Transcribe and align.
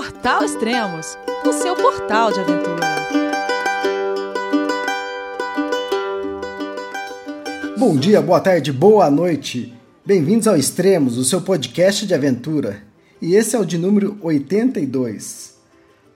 Portal 0.00 0.42
Extremos, 0.42 1.18
o 1.44 1.52
seu 1.52 1.76
portal 1.76 2.32
de 2.32 2.40
aventura. 2.40 2.86
Bom 7.76 7.94
dia, 7.98 8.22
boa 8.22 8.40
tarde, 8.40 8.72
boa 8.72 9.10
noite. 9.10 9.74
Bem-vindos 10.02 10.48
ao 10.48 10.56
Extremos, 10.56 11.18
o 11.18 11.24
seu 11.26 11.42
podcast 11.42 12.06
de 12.06 12.14
aventura. 12.14 12.82
E 13.20 13.34
esse 13.34 13.54
é 13.54 13.58
o 13.58 13.64
de 13.66 13.76
número 13.76 14.16
82. 14.22 15.58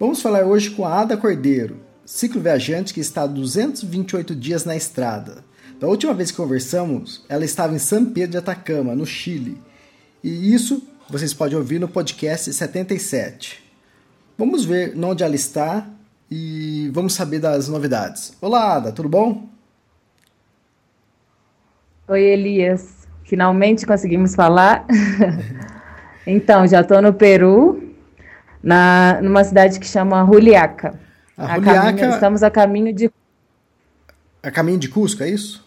Vamos 0.01 0.23
falar 0.23 0.47
hoje 0.47 0.71
com 0.71 0.87
a 0.87 1.03
Ada 1.03 1.19
Cordeiro, 1.19 1.77
ciclo 2.07 2.41
viajante 2.41 2.95
que 2.95 3.01
está 3.01 3.27
228 3.27 4.35
dias 4.35 4.65
na 4.65 4.75
estrada. 4.75 5.45
Da 5.79 5.87
última 5.87 6.15
vez 6.15 6.31
que 6.31 6.39
conversamos, 6.39 7.23
ela 7.29 7.45
estava 7.45 7.75
em 7.75 7.79
São 7.79 8.07
Pedro 8.07 8.31
de 8.31 8.39
Atacama, 8.39 8.95
no 8.95 9.05
Chile. 9.05 9.61
E 10.23 10.55
isso 10.55 10.83
vocês 11.11 11.35
podem 11.35 11.59
ouvir 11.59 11.79
no 11.79 11.87
podcast 11.87 12.51
77. 12.51 13.64
Vamos 14.37 14.65
ver 14.65 14.95
onde 14.97 15.23
ela 15.23 15.35
está 15.37 15.87
e 16.29 16.91
vamos 16.93 17.15
saber 17.15 17.39
das 17.39 17.69
novidades. 17.69 18.37
Olá, 18.41 18.75
Ada, 18.75 18.91
tudo 18.91 19.09
bom? 19.09 19.47
Oi, 22.09 22.21
Elias. 22.21 23.07
Finalmente 23.23 23.87
conseguimos 23.87 24.35
falar. 24.35 24.85
então, 26.27 26.67
já 26.67 26.81
estou 26.81 27.01
no 27.01 27.15
Peru, 27.15 27.95
na, 28.61 29.21
numa 29.23 29.45
cidade 29.45 29.79
que 29.79 29.87
chama 29.87 30.27
Juliaca. 30.27 30.99
A, 31.37 31.53
a 31.53 31.55
Juliaca... 31.55 31.85
Caminho, 31.85 32.11
estamos 32.11 32.43
a 32.43 32.51
caminho 32.51 32.93
de. 32.93 33.13
A 34.43 34.51
caminho 34.51 34.79
de 34.79 34.89
Cusco, 34.89 35.23
é 35.23 35.31
isso? 35.31 35.65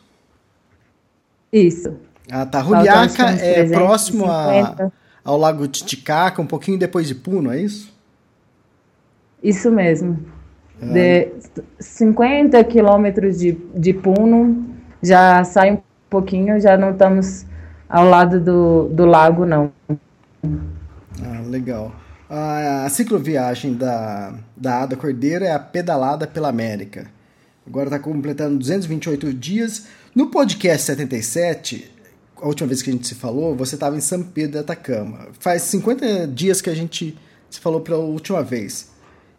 Isso. 1.53 1.95
Ah, 2.29 2.45
tá. 2.45 2.61
Juliaca 2.61 3.29
é 3.39 3.65
próximo 3.69 4.25
a, 4.25 4.91
ao 5.23 5.37
Lago 5.37 5.65
Titicaca, 5.69 6.41
um 6.41 6.45
pouquinho 6.45 6.77
depois 6.77 7.07
de 7.07 7.15
Puno, 7.15 7.49
é 7.53 7.61
isso? 7.61 7.95
Isso 9.41 9.71
mesmo. 9.71 10.19
Ah. 10.81 10.85
De 10.85 11.29
50 11.79 12.63
quilômetros 12.65 13.39
de, 13.39 13.57
de 13.75 13.93
Puno, 13.93 14.65
já 15.01 15.43
sai 15.43 15.73
um 15.73 15.79
pouquinho, 16.09 16.59
já 16.59 16.77
não 16.77 16.91
estamos 16.91 17.45
ao 17.89 18.05
lado 18.07 18.39
do, 18.39 18.89
do 18.89 19.05
lago, 19.05 19.45
não. 19.45 19.71
Ah, 21.23 21.41
legal. 21.45 21.93
A, 22.29 22.85
a 22.85 22.89
cicloviagem 22.89 23.73
da, 23.73 24.33
da 24.55 24.83
Ada 24.83 24.95
Cordeiro 24.95 25.45
é 25.45 25.51
a 25.51 25.59
pedalada 25.59 26.27
pela 26.27 26.49
América. 26.49 27.07
Agora 27.65 27.87
está 27.87 27.99
completando 27.99 28.57
228 28.57 29.33
dias. 29.33 29.87
No 30.13 30.27
podcast 30.27 30.85
77, 30.85 31.91
a 32.41 32.47
última 32.47 32.67
vez 32.67 32.81
que 32.81 32.89
a 32.89 32.93
gente 32.93 33.07
se 33.07 33.15
falou, 33.15 33.55
você 33.55 33.75
estava 33.75 33.95
em 33.95 34.01
São 34.01 34.23
Pedro 34.23 34.53
de 34.53 34.57
Atacama. 34.59 35.27
Faz 35.39 35.63
50 35.63 36.27
dias 36.27 36.61
que 36.61 36.69
a 36.69 36.75
gente 36.75 37.17
se 37.49 37.59
falou 37.59 37.81
pela 37.81 37.97
última 37.97 38.43
vez. 38.43 38.91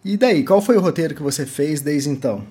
E 0.05 0.17
daí, 0.17 0.45
qual 0.45 0.61
foi 0.61 0.77
o 0.77 0.81
roteiro 0.81 1.15
que 1.15 1.23
você 1.23 1.45
fez 1.45 1.81
desde 1.81 2.09
então? 2.09 2.43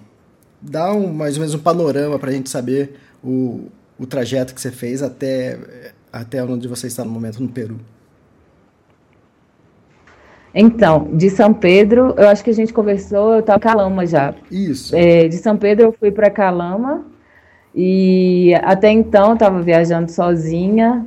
Dá 0.61 0.93
um, 0.93 1.13
mais 1.13 1.35
ou 1.35 1.41
menos 1.41 1.55
um 1.55 1.59
panorama 1.59 2.19
para 2.19 2.29
a 2.29 2.33
gente 2.33 2.49
saber 2.49 2.95
o, 3.23 3.67
o 3.97 4.05
trajeto 4.05 4.53
que 4.53 4.61
você 4.61 4.71
fez 4.71 5.01
até, 5.01 5.57
até 6.11 6.43
onde 6.43 6.67
você 6.67 6.87
está 6.87 7.03
no 7.03 7.11
momento 7.11 7.41
no 7.41 7.49
Peru. 7.49 7.79
Então, 10.53 11.09
de 11.13 11.29
São 11.29 11.53
Pedro, 11.53 12.15
eu 12.17 12.27
acho 12.29 12.43
que 12.43 12.49
a 12.49 12.53
gente 12.53 12.73
conversou, 12.73 13.33
eu 13.33 13.39
estava 13.41 13.59
em 13.59 13.61
Calama 13.61 14.05
já. 14.05 14.33
Isso. 14.49 14.95
É, 14.95 15.27
de 15.27 15.37
São 15.37 15.55
Pedro 15.55 15.85
eu 15.85 15.91
fui 15.91 16.11
para 16.11 16.31
Calama 16.31 17.05
e 17.75 18.55
até 18.63 18.89
então 18.89 19.33
estava 19.33 19.61
viajando 19.61 20.11
sozinha. 20.11 21.05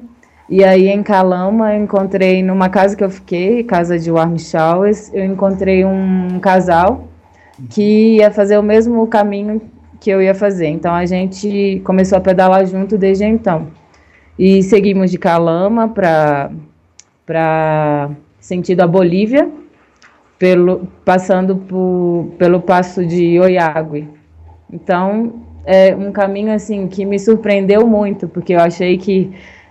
E 0.50 0.64
aí 0.64 0.88
em 0.88 1.00
Calama 1.02 1.72
eu 1.74 1.84
encontrei 1.84 2.42
numa 2.42 2.68
casa 2.68 2.96
que 2.96 3.04
eu 3.04 3.08
fiquei, 3.08 3.62
casa 3.62 3.96
de 3.96 4.10
Warm 4.10 4.36
Showers, 4.36 5.14
eu 5.14 5.24
encontrei 5.24 5.84
um 5.84 6.40
casal 6.40 7.08
que 7.70 8.16
ia 8.16 8.32
fazer 8.32 8.58
o 8.58 8.62
mesmo 8.62 9.06
caminho 9.06 9.62
que 10.00 10.10
eu 10.10 10.20
ia 10.20 10.34
fazer. 10.34 10.66
Então 10.66 10.92
a 10.92 11.06
gente 11.06 11.80
começou 11.84 12.18
a 12.18 12.20
pedalar 12.20 12.66
junto 12.66 12.98
desde 12.98 13.24
então. 13.24 13.68
E 14.36 14.60
seguimos 14.64 15.10
de 15.10 15.18
Calama 15.18 15.88
para 15.88 16.50
para 17.24 18.10
sentido 18.40 18.80
a 18.80 18.86
Bolívia, 18.88 19.48
pelo, 20.36 20.88
passando 21.04 21.54
por, 21.54 22.32
pelo 22.36 22.60
passo 22.60 23.06
de 23.06 23.38
Oiague. 23.38 24.08
Então, 24.72 25.44
é 25.64 25.94
um 25.94 26.10
caminho 26.10 26.52
assim 26.52 26.88
que 26.88 27.04
me 27.04 27.20
surpreendeu 27.20 27.86
muito, 27.86 28.26
porque 28.26 28.54
eu 28.54 28.58
achei 28.58 28.98
que 28.98 29.30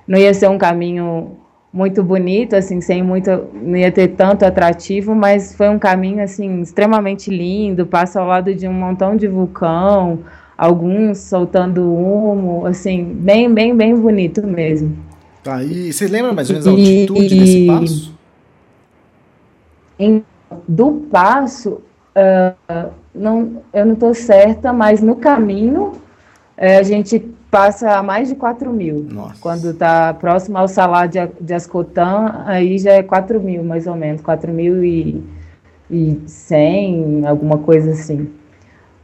não 0.10 0.18
ia 0.18 0.34
ser 0.34 0.50
um 0.50 0.58
caminho 0.58 1.38
muito 1.72 2.04
bonito, 2.04 2.56
assim, 2.56 2.82
sem 2.82 3.04
muito, 3.04 3.30
não 3.54 3.78
ia 3.78 3.92
ter 3.92 4.08
tanto 4.08 4.44
atrativo, 4.44 5.14
mas 5.14 5.54
foi 5.54 5.70
um 5.70 5.78
caminho 5.78 6.24
assim 6.24 6.62
extremamente 6.62 7.30
lindo, 7.30 7.86
passa 7.86 8.20
ao 8.20 8.26
lado 8.26 8.56
de 8.56 8.68
um 8.68 8.74
montão 8.74 9.16
de 9.16 9.28
vulcão, 9.28 10.22
alguns 10.58 11.20
soltando 11.20 11.94
humo, 11.94 12.66
assim, 12.66 13.04
bem, 13.04 13.54
bem, 13.54 13.76
bem 13.76 13.96
bonito 13.96 14.42
mesmo. 14.48 14.98
Tá, 15.44 15.64
e 15.64 15.94
você 15.94 16.08
lembra 16.08 16.34
mais 16.34 16.50
ou 16.50 16.56
menos 16.56 16.68
a 16.68 16.72
altitude 16.72 17.36
e, 17.36 17.40
desse 17.40 17.68
passo? 17.68 18.18
Em, 20.00 20.24
do 20.68 20.92
passo, 21.12 21.84
uh, 22.18 22.90
não, 23.14 23.62
eu 23.72 23.86
não 23.86 23.94
estou 23.94 24.16
certa, 24.16 24.74
mas 24.74 25.04
no 25.04 25.16
caminho 25.18 25.92
uh, 26.58 26.80
a 26.80 26.82
gente 26.82 27.24
passa 27.50 27.98
a 27.98 28.04
mais 28.04 28.28
de 28.30 28.36
4 28.36 28.72
mil. 28.72 29.06
Nossa. 29.10 29.42
Quando 29.42 29.72
está 29.72 30.14
próximo 30.14 30.58
ao 30.58 30.68
salário 30.68 31.12
de, 31.12 31.20
de 31.42 31.54
Ascotan, 31.54 32.44
aí 32.46 32.78
já 32.78 32.94
é 32.94 33.04
4 33.04 33.40
mil, 33.40 33.64
mais 33.64 33.88
ou 33.88 33.96
menos, 33.96 34.22
4 34.22 34.52
mil 34.52 34.84
e, 34.84 35.24
e 35.90 36.20
100, 36.26 37.28
alguma 37.28 37.58
coisa 37.58 37.92
assim. 37.92 38.30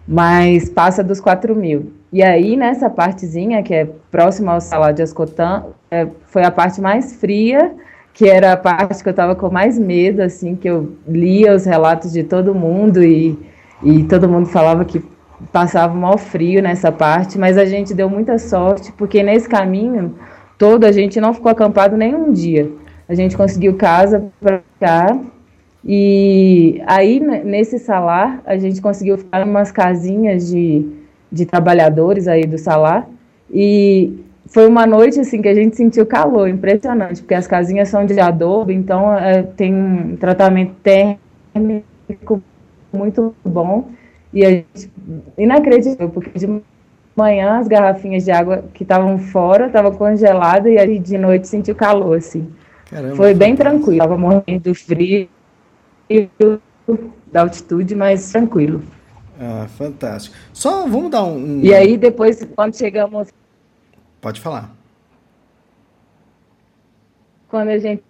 Mas 0.07 0.69
passa 0.69 1.03
dos 1.03 1.19
4 1.19 1.55
mil. 1.55 1.93
E 2.13 2.23
aí, 2.23 2.55
nessa 2.55 2.89
partezinha, 2.89 3.63
que 3.63 3.73
é 3.73 3.85
próxima 4.11 4.53
ao 4.53 4.61
salário 4.61 4.95
de 4.95 5.01
Ascotan, 5.01 5.65
é, 5.89 6.07
foi 6.27 6.43
a 6.43 6.51
parte 6.51 6.79
mais 6.79 7.15
fria 7.15 7.73
que 8.15 8.29
era 8.29 8.53
a 8.53 8.57
parte 8.57 9.03
que 9.03 9.09
eu 9.09 9.11
estava 9.11 9.35
com 9.35 9.49
mais 9.49 9.77
medo, 9.77 10.21
assim, 10.21 10.55
que 10.55 10.69
eu 10.69 10.95
lia 11.05 11.53
os 11.53 11.65
relatos 11.65 12.13
de 12.13 12.23
todo 12.23 12.55
mundo 12.55 13.03
e, 13.03 13.37
e 13.83 14.05
todo 14.05 14.29
mundo 14.29 14.47
falava 14.47 14.85
que 14.85 15.03
passava 15.51 15.93
mal 15.93 16.17
frio 16.17 16.61
nessa 16.61 16.91
parte, 16.91 17.37
mas 17.37 17.57
a 17.57 17.65
gente 17.65 17.93
deu 17.93 18.09
muita 18.09 18.37
sorte, 18.37 18.91
porque 18.93 19.21
nesse 19.21 19.47
caminho 19.47 20.15
todo 20.57 20.85
a 20.85 20.91
gente 20.91 21.19
não 21.19 21.33
ficou 21.33 21.51
acampado 21.51 21.97
nem 21.97 22.15
um 22.15 22.31
dia. 22.31 22.71
A 23.07 23.13
gente 23.13 23.37
conseguiu 23.37 23.75
casa 23.75 24.31
para 24.39 24.59
ficar 24.59 25.19
e 25.83 26.81
aí 26.87 27.19
nesse 27.19 27.77
salar 27.77 28.41
a 28.45 28.57
gente 28.57 28.81
conseguiu 28.81 29.17
ficar 29.17 29.45
em 29.45 29.49
umas 29.49 29.71
casinhas 29.71 30.47
de, 30.47 30.87
de 31.31 31.45
trabalhadores 31.45 32.27
aí 32.27 32.45
do 32.45 32.57
salar 32.57 33.07
e 33.51 34.23
foi 34.47 34.67
uma 34.67 34.85
noite 34.85 35.19
assim 35.19 35.41
que 35.41 35.47
a 35.47 35.53
gente 35.53 35.75
sentiu 35.75 36.05
calor, 36.05 36.47
impressionante, 36.47 37.21
porque 37.21 37.33
as 37.33 37.47
casinhas 37.47 37.89
são 37.89 38.05
de 38.05 38.19
adobe, 38.19 38.73
então 38.73 39.15
é, 39.15 39.43
tem 39.43 39.73
um 39.73 40.15
tratamento 40.15 40.73
térmico 40.81 42.41
muito 42.93 43.35
bom 43.43 43.89
e 44.35 44.45
a 44.45 44.49
gente, 44.49 44.91
inacreditável, 45.37 46.09
porque 46.09 46.37
de 46.37 46.61
manhã 47.15 47.57
as 47.57 47.67
garrafinhas 47.67 48.25
de 48.25 48.31
água 48.31 48.65
que 48.73 48.83
estavam 48.83 49.17
fora 49.17 49.67
estavam 49.67 49.93
congeladas 49.93 50.71
e 50.71 50.77
aí 50.77 50.99
de 50.99 51.17
noite 51.17 51.47
sentiu 51.47 51.73
calor 51.73 52.17
assim. 52.17 52.51
Caramba, 52.89 53.15
foi 53.15 53.33
bem 53.33 53.55
tranquilo, 53.55 53.99
tava 53.99 54.17
morrendo 54.17 54.59
do 54.59 54.75
frio 54.75 55.29
da 57.31 57.41
altitude, 57.41 57.95
mas 57.95 58.31
tranquilo. 58.31 58.83
Ah, 59.39 59.65
fantástico. 59.69 60.35
Só 60.53 60.87
vamos 60.87 61.09
dar 61.09 61.23
um. 61.23 61.61
E 61.61 61.73
aí 61.73 61.97
depois 61.97 62.45
quando 62.55 62.77
chegamos 62.77 63.29
Pode 64.25 64.41
falar. 64.41 64.75
Quando 67.47 67.69
a 67.69 67.77
gente 67.77 68.03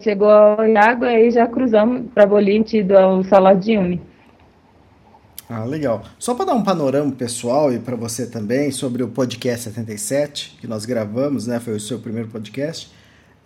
chegou 0.00 0.30
ao 0.30 0.64
Iago, 0.64 1.04
aí 1.04 1.28
já 1.28 1.44
cruzamos 1.48 2.08
para 2.14 2.24
Bolim, 2.24 2.64
ido 2.72 2.96
ao 2.96 3.24
Salar 3.24 3.56
de 3.56 3.76
Uni. 3.76 4.00
Ah, 5.48 5.64
legal. 5.64 6.02
Só 6.18 6.34
para 6.34 6.46
dar 6.46 6.54
um 6.54 6.62
panorama 6.62 7.12
pessoal 7.12 7.72
e 7.72 7.78
para 7.78 7.94
você 7.94 8.26
também 8.26 8.72
sobre 8.72 9.02
o 9.02 9.08
podcast 9.08 9.64
77 9.64 10.58
que 10.60 10.66
nós 10.66 10.84
gravamos, 10.84 11.46
né? 11.46 11.60
Foi 11.60 11.74
o 11.74 11.80
seu 11.80 11.98
primeiro 11.98 12.28
podcast. 12.28 12.90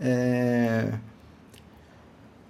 É... 0.01 0.93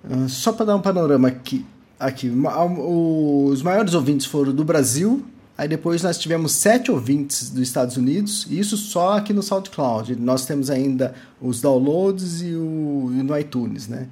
Ah, 0.05 0.29
só 0.29 0.53
para 0.53 0.67
dar 0.67 0.77
um 0.77 0.81
panorama 0.81 1.29
aqui, 1.29 1.67
aqui, 1.99 2.31
os 2.31 3.63
maiores 3.63 3.95
ouvintes 3.95 4.27
foram 4.27 4.53
do 4.53 4.65
Brasil, 4.65 5.25
Aí 5.61 5.69
depois 5.69 6.03
nós 6.03 6.17
tivemos 6.17 6.53
sete 6.53 6.91
ouvintes 6.91 7.51
dos 7.51 7.61
Estados 7.61 7.99
Unidos, 7.99 8.47
isso 8.51 8.79
só 8.79 9.19
aqui 9.19 9.31
no 9.35 9.43
SoundCloud. 9.43 10.17
Nós 10.17 10.47
temos 10.47 10.71
ainda 10.71 11.15
os 11.39 11.61
downloads 11.61 12.41
e, 12.41 12.55
o, 12.55 13.11
e 13.13 13.23
no 13.23 13.39
iTunes, 13.39 13.87
né? 13.87 14.09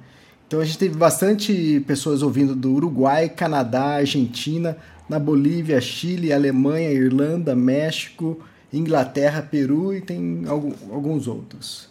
Então 0.47 0.59
a 0.59 0.63
gente 0.63 0.77
teve 0.77 0.95
bastante 0.95 1.83
pessoas 1.87 2.21
ouvindo 2.21 2.53
do 2.53 2.71
Uruguai, 2.71 3.29
Canadá, 3.29 3.95
Argentina, 3.95 4.77
na 5.09 5.17
Bolívia, 5.17 5.81
Chile, 5.81 6.31
Alemanha, 6.31 6.91
Irlanda, 6.91 7.55
México, 7.55 8.39
Inglaterra, 8.71 9.41
Peru 9.41 9.93
e 9.93 10.01
tem 10.01 10.43
alguns 10.47 11.27
outros. 11.27 11.89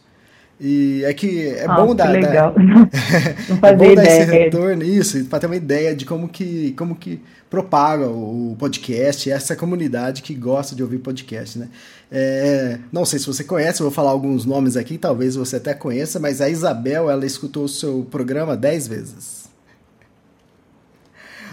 E 0.60 1.04
é 1.04 1.14
que 1.14 1.46
é 1.46 1.66
ah, 1.68 1.74
bom 1.74 1.94
dar, 1.94 2.10
legal. 2.10 2.52
fazia 3.60 3.68
é 3.68 3.76
bom 3.76 3.94
dar 3.94 4.04
esse 4.04 4.24
retorno, 4.24 4.82
isso, 4.82 5.24
para 5.26 5.38
ter 5.38 5.46
uma 5.46 5.54
ideia 5.54 5.94
de 5.94 6.04
como 6.04 6.28
que, 6.28 6.72
como 6.76 6.96
que 6.96 7.20
propaga 7.48 8.08
o 8.08 8.56
podcast, 8.58 9.30
essa 9.30 9.54
comunidade 9.54 10.20
que 10.20 10.34
gosta 10.34 10.74
de 10.74 10.82
ouvir 10.82 10.98
podcast, 10.98 11.60
né? 11.60 11.68
É, 12.10 12.78
não 12.90 13.04
sei 13.04 13.20
se 13.20 13.26
você 13.26 13.44
conhece, 13.44 13.80
eu 13.80 13.84
vou 13.84 13.94
falar 13.94 14.10
alguns 14.10 14.44
nomes 14.44 14.76
aqui, 14.76 14.98
talvez 14.98 15.36
você 15.36 15.56
até 15.56 15.74
conheça, 15.74 16.18
mas 16.18 16.40
a 16.40 16.48
Isabel, 16.48 17.08
ela 17.08 17.24
escutou 17.24 17.64
o 17.64 17.68
seu 17.68 18.06
programa 18.10 18.56
dez 18.56 18.88
vezes. 18.88 19.37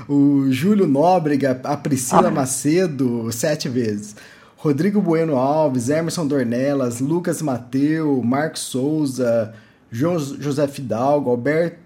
O 0.07 0.51
Júlio 0.51 0.87
Nóbrega, 0.87 1.59
a 1.63 1.75
Priscila 1.75 2.27
ah. 2.27 2.31
Macedo, 2.31 3.31
sete 3.31 3.67
vezes. 3.67 4.15
Rodrigo 4.57 5.01
Bueno 5.01 5.35
Alves, 5.37 5.89
Emerson 5.89 6.25
Dornelas, 6.25 6.99
Lucas 6.99 7.41
Mateu, 7.41 8.21
Marcos 8.23 8.61
Souza, 8.61 9.53
João 9.91 10.17
José 10.17 10.67
Fidalgo, 10.67 11.29
Alberto, 11.29 11.77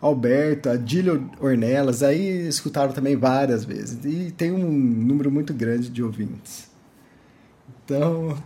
Alberto, 0.00 0.68
Adílio 0.68 1.30
Ornelas, 1.40 2.02
aí 2.02 2.46
escutaram 2.48 2.92
também 2.92 3.16
várias 3.16 3.64
vezes. 3.64 3.98
E 4.04 4.30
tem 4.30 4.52
um 4.52 4.68
número 4.68 5.30
muito 5.30 5.54
grande 5.54 5.88
de 5.88 6.02
ouvintes. 6.02 6.68
Então, 7.84 8.36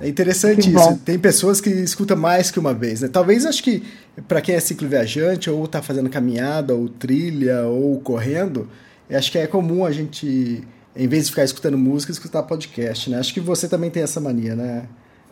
é 0.00 0.08
interessante 0.08 0.72
isso. 0.72 0.98
Tem 1.04 1.18
pessoas 1.18 1.60
que 1.60 1.70
escutam 1.70 2.16
mais 2.16 2.50
que 2.50 2.58
uma 2.58 2.72
vez. 2.72 3.00
Né? 3.00 3.08
Talvez 3.08 3.44
acho 3.44 3.62
que 3.62 3.82
para 4.26 4.40
quem 4.40 4.54
é 4.54 4.60
ciclo 4.60 4.88
viajante, 4.88 5.50
ou 5.50 5.64
está 5.64 5.82
fazendo 5.82 6.10
caminhada, 6.10 6.74
ou 6.74 6.88
trilha, 6.88 7.62
ou 7.62 8.00
correndo, 8.00 8.68
acho 9.10 9.30
que 9.30 9.38
é 9.38 9.46
comum 9.46 9.84
a 9.84 9.92
gente 9.92 10.62
em 10.96 11.06
vez 11.06 11.24
de 11.24 11.30
ficar 11.30 11.44
escutando 11.44 11.78
música, 11.78 12.10
escutar 12.10 12.42
podcast, 12.42 13.08
né? 13.08 13.18
Acho 13.18 13.32
que 13.32 13.40
você 13.40 13.68
também 13.68 13.88
tem 13.88 14.02
essa 14.02 14.20
mania, 14.20 14.56
né, 14.56 14.82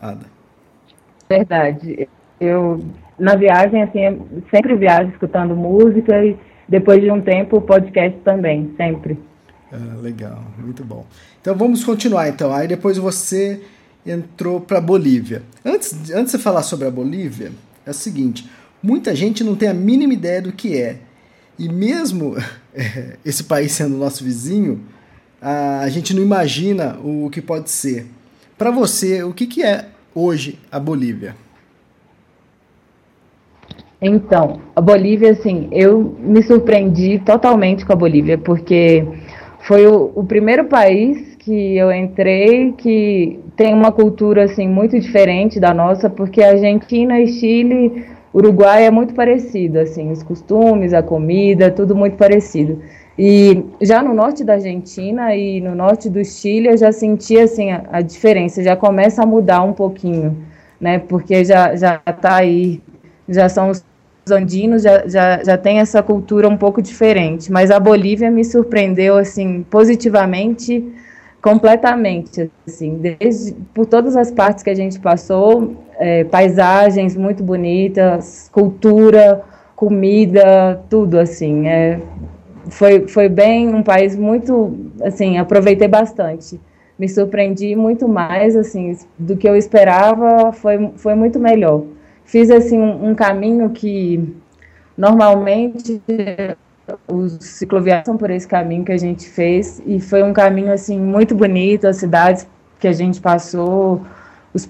Ada? 0.01 0.25
Verdade. 1.29 2.07
Eu, 2.39 2.81
na 3.19 3.35
viagem, 3.35 3.83
assim, 3.83 4.21
sempre 4.49 4.75
viajo 4.75 5.11
escutando 5.11 5.55
música 5.55 6.23
e 6.23 6.37
depois 6.69 7.01
de 7.01 7.11
um 7.11 7.19
tempo, 7.19 7.59
podcast 7.59 8.17
também, 8.19 8.73
sempre. 8.77 9.19
Ah, 9.71 9.97
legal, 10.01 10.41
muito 10.57 10.85
bom. 10.85 11.05
Então 11.41 11.53
vamos 11.53 11.83
continuar, 11.83 12.29
então. 12.29 12.53
Aí 12.53 12.67
depois 12.67 12.97
você 12.97 13.61
entrou 14.05 14.61
para 14.61 14.79
Bolívia. 14.79 15.41
Antes, 15.65 16.11
antes 16.11 16.31
de 16.31 16.37
falar 16.37 16.63
sobre 16.63 16.87
a 16.87 16.91
Bolívia, 16.91 17.51
é 17.85 17.89
o 17.89 17.93
seguinte: 17.93 18.49
muita 18.81 19.15
gente 19.15 19.43
não 19.43 19.55
tem 19.55 19.69
a 19.69 19.73
mínima 19.73 20.13
ideia 20.13 20.41
do 20.41 20.51
que 20.51 20.79
é. 20.79 20.97
E 21.57 21.67
mesmo 21.67 22.35
esse 23.25 23.43
país 23.43 23.71
sendo 23.71 23.97
nosso 23.97 24.23
vizinho, 24.23 24.81
a 25.41 25.87
gente 25.89 26.13
não 26.13 26.21
imagina 26.21 26.97
o 27.03 27.29
que 27.29 27.41
pode 27.41 27.69
ser. 27.69 28.05
Para 28.57 28.71
você, 28.71 29.23
o 29.23 29.33
que, 29.33 29.45
que 29.45 29.63
é 29.63 29.85
hoje 30.13 30.57
a 30.71 30.79
Bolívia? 30.79 31.35
Então, 34.01 34.61
a 34.75 34.81
Bolívia, 34.81 35.31
assim, 35.31 35.67
eu 35.71 36.15
me 36.19 36.43
surpreendi 36.43 37.19
totalmente 37.19 37.85
com 37.85 37.93
a 37.93 37.95
Bolívia, 37.95 38.37
porque 38.37 39.03
foi 39.61 39.87
o, 39.87 40.11
o, 40.15 40.23
primeiro 40.23 40.65
país 40.65 41.35
que 41.35 41.75
eu 41.75 41.91
entrei 41.91 42.73
que 42.73 43.39
tem 43.55 43.73
uma 43.73 43.91
cultura, 43.91 44.45
assim, 44.45 44.67
muito 44.67 44.99
diferente 44.99 45.59
da 45.59 45.73
nossa, 45.73 46.09
porque 46.09 46.43
a 46.43 46.51
Argentina 46.51 47.19
e 47.19 47.27
Chile, 47.27 48.05
Uruguai 48.37 48.85
é 48.85 48.91
muito 48.91 49.15
parecido, 49.15 49.79
assim, 49.79 50.11
os 50.11 50.21
costumes, 50.21 50.93
a 50.93 51.01
comida, 51.01 51.71
tudo 51.71 51.95
muito 51.95 52.17
parecido. 52.17 52.79
E 53.17 53.65
já 53.81 54.03
no 54.03 54.13
norte 54.13 54.43
da 54.43 54.53
Argentina 54.53 55.35
e 55.35 55.59
no 55.59 55.73
norte 55.73 56.07
do 56.07 56.23
Chile 56.23 56.67
eu 56.67 56.77
já 56.77 56.91
senti 56.91 57.39
assim 57.39 57.71
a, 57.71 57.83
a 57.91 58.01
diferença, 58.01 58.61
já 58.61 58.75
começa 58.75 59.23
a 59.23 59.25
mudar 59.25 59.63
um 59.63 59.73
pouquinho, 59.73 60.37
né? 60.79 60.99
Porque 60.99 61.43
já 61.43 61.75
já 61.75 61.99
está 62.05 62.35
aí, 62.35 62.79
já 63.27 63.49
são 63.49 63.71
os 63.71 63.83
andinos, 64.29 64.83
já, 64.83 65.07
já, 65.07 65.43
já 65.43 65.57
tem 65.57 65.79
essa 65.79 66.03
cultura 66.03 66.47
um 66.47 66.57
pouco 66.57 66.79
diferente. 66.79 67.51
Mas 67.51 67.71
a 67.71 67.79
Bolívia 67.79 68.29
me 68.29 68.45
surpreendeu 68.45 69.17
assim 69.17 69.63
positivamente, 69.63 70.85
completamente, 71.41 72.51
assim, 72.67 72.99
desde 73.17 73.55
por 73.73 73.87
todas 73.87 74.15
as 74.15 74.29
partes 74.29 74.63
que 74.63 74.69
a 74.69 74.75
gente 74.75 74.99
passou, 74.99 75.75
é, 75.97 76.23
paisagens 76.23 77.15
muito 77.15 77.43
bonitas, 77.43 78.49
cultura, 78.51 79.43
comida, 79.75 80.81
tudo 80.89 81.19
assim, 81.19 81.67
é 81.67 81.99
foi, 82.69 83.07
foi 83.07 83.29
bem 83.29 83.73
um 83.73 83.83
país 83.83 84.15
muito, 84.15 84.75
assim, 85.01 85.37
aproveitei 85.37 85.87
bastante. 85.87 86.59
Me 86.97 87.07
surpreendi 87.07 87.75
muito 87.75 88.07
mais, 88.07 88.55
assim, 88.55 88.97
do 89.17 89.37
que 89.37 89.47
eu 89.47 89.55
esperava, 89.55 90.51
foi, 90.51 90.91
foi 90.95 91.15
muito 91.15 91.39
melhor. 91.39 91.83
Fiz, 92.25 92.49
assim, 92.49 92.77
um, 92.77 93.09
um 93.09 93.15
caminho 93.15 93.69
que 93.69 94.35
normalmente 94.97 96.01
os 97.07 97.37
cicloviários 97.41 98.05
são 98.05 98.17
por 98.17 98.31
esse 98.31 98.47
caminho 98.47 98.83
que 98.83 98.91
a 98.91 98.97
gente 98.97 99.29
fez 99.29 99.81
e 99.85 99.99
foi 99.99 100.23
um 100.23 100.33
caminho, 100.33 100.71
assim, 100.71 100.99
muito 100.99 101.35
bonito, 101.35 101.87
as 101.87 101.97
cidades 101.97 102.47
que 102.79 102.87
a 102.87 102.93
gente 102.93 103.21
passou, 103.21 104.01
os 104.53 104.65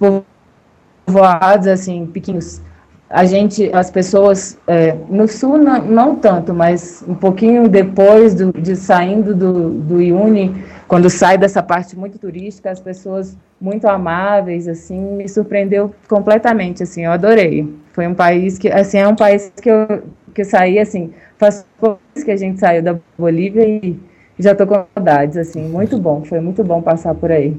povoados, 1.08 1.68
assim, 1.68 2.06
pequenos 2.06 2.62
a 3.10 3.24
gente, 3.24 3.70
as 3.74 3.90
pessoas 3.90 4.58
é, 4.68 4.94
no 5.10 5.30
sul 5.30 5.58
não, 5.58 5.82
não, 5.82 6.16
tanto, 6.18 6.54
mas 6.54 7.04
um 7.08 7.16
pouquinho 7.16 7.70
depois 7.70 8.36
do, 8.36 8.52
de 8.52 8.76
saindo 8.76 9.34
do, 9.34 9.70
do 9.70 10.02
Iuni, 10.02 10.54
quando 10.90 11.10
sai 11.10 11.38
dessa 11.38 11.64
parte 11.64 11.98
muito 11.98 12.20
turística, 12.20 12.70
as 12.70 12.82
pessoas 12.82 13.38
muito 13.62 13.88
amáveis, 13.88 14.68
assim, 14.68 15.00
me 15.00 15.30
surpreendeu 15.30 15.94
completamente, 16.10 16.84
assim, 16.84 17.06
eu 17.06 17.12
adorei. 17.12 17.74
Foi 17.94 18.06
um 18.06 18.14
país 18.14 18.58
que, 18.58 18.68
assim, 18.68 18.98
é 18.98 19.08
um 19.08 19.16
país 19.16 19.52
que 19.62 19.70
eu 19.70 20.04
que 20.36 20.42
eu 20.42 20.46
saí, 20.46 20.78
assim, 20.78 21.12
faz 21.40 21.66
poucos 21.80 22.24
que 22.24 22.30
a 22.30 22.38
gente 22.38 22.60
saiu 22.60 22.84
da 22.84 22.96
Bolívia 23.18 23.68
e 23.68 24.00
já 24.38 24.54
tô 24.54 24.68
com 24.68 24.86
saudades, 24.94 25.36
assim, 25.36 25.68
muito 25.68 25.98
bom, 25.98 26.24
foi 26.24 26.40
muito 26.40 26.64
bom 26.64 26.80
passar 26.80 27.16
por 27.16 27.32
aí. 27.32 27.58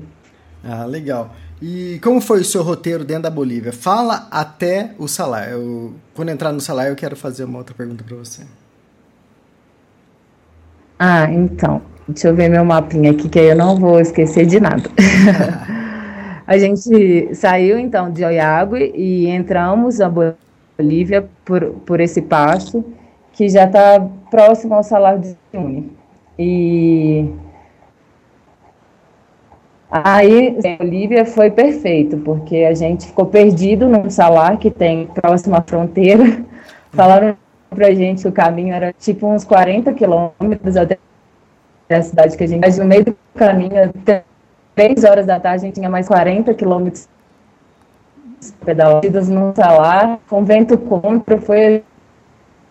Ah, 0.63 0.85
legal. 0.85 1.31
E 1.61 1.99
como 2.03 2.21
foi 2.21 2.41
o 2.41 2.45
seu 2.45 2.63
roteiro 2.63 3.05
dentro 3.05 3.25
da 3.25 3.31
Bolívia? 3.31 3.73
Fala 3.73 4.29
até 4.31 4.93
o 4.99 5.09
salário. 5.09 5.53
Eu, 5.53 5.95
quando 6.15 6.29
entrar 6.29 6.53
no 6.53 6.61
salário, 6.61 6.93
eu 6.93 6.97
quero 6.97 7.17
fazer 7.17 7.45
uma 7.45 7.59
outra 7.59 7.75
pergunta 7.75 8.05
para 8.05 8.17
você. 8.17 8.43
Ah, 10.99 11.31
então. 11.31 11.83
Deixa 12.09 12.29
eu 12.29 12.35
ver 12.35 12.49
meu 12.49 12.65
mapinha 12.65 13.11
aqui, 13.11 13.29
que 13.29 13.39
aí 13.39 13.51
eu 13.51 13.57
não 13.57 13.77
vou 13.77 14.01
esquecer 14.01 14.47
de 14.47 14.59
nada. 14.59 14.89
a 16.47 16.57
gente 16.57 17.35
saiu, 17.35 17.79
então, 17.79 18.11
de 18.11 18.25
Oiague 18.25 18.93
e 18.95 19.27
entramos 19.27 19.99
na 19.99 20.11
Bolívia 20.79 21.29
por, 21.45 21.67
por 21.85 22.01
esse 22.01 22.23
passo, 22.23 22.83
que 23.33 23.49
já 23.49 23.65
está 23.65 24.01
próximo 24.31 24.75
ao 24.75 24.83
salário 24.83 25.21
de 25.21 25.37
Uni. 25.53 25.93
E 26.39 27.31
Aí, 29.91 30.59
Bolívia 30.79 31.25
foi 31.25 31.51
perfeito, 31.51 32.19
porque 32.19 32.57
a 32.57 32.75
gente 32.75 33.07
ficou 33.07 33.25
perdido 33.25 33.89
num 33.89 34.11
salar 34.11 34.59
que 34.59 34.71
tem 34.71 35.07
próximo 35.07 35.57
à 35.57 35.63
fronteira. 35.63 36.45
Falaram 36.93 37.37
pra 37.71 37.95
gente 37.95 38.23
que 38.23 38.29
o 38.29 38.33
caminho 38.33 38.75
era 38.75 38.93
tipo 38.93 39.27
uns 39.27 39.45
40 39.45 39.93
quilômetros 39.95 40.77
até 40.77 40.99
a 41.89 42.03
cidade 42.03 42.37
que 42.37 42.45
a 42.45 42.47
gente. 42.47 42.61
Mas 42.61 42.79
no 42.79 42.85
meio 42.85 43.07
do 43.07 43.17
caminho, 43.35 43.83
até 43.83 44.25
3 44.75 45.05
horas 45.05 45.27
da 45.27 45.41
tarde, 45.41 45.65
a 45.65 45.67
gente 45.67 45.77
tinha 45.77 45.89
mais 45.89 46.07
40 46.07 46.53
quilômetros 46.53 47.09
pedalados 48.65 49.29
num 49.29 49.55
salar, 49.55 50.19
com 50.29 50.45
vento 50.45 50.77
contra. 50.77 51.41
Foi 51.41 51.83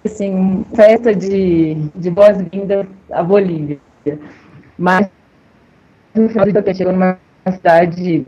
assim, 0.05 0.63
festa 0.75 1.15
de, 1.15 1.75
de 1.95 2.11
boas-vindas 2.11 2.85
à 3.11 3.23
Bolívia. 3.23 3.79
Mas 4.77 5.09
no 6.19 6.29
final 6.29 6.45
dia 6.45 6.73
chegou 6.73 6.93
numa 6.93 7.17
cidade 7.51 8.25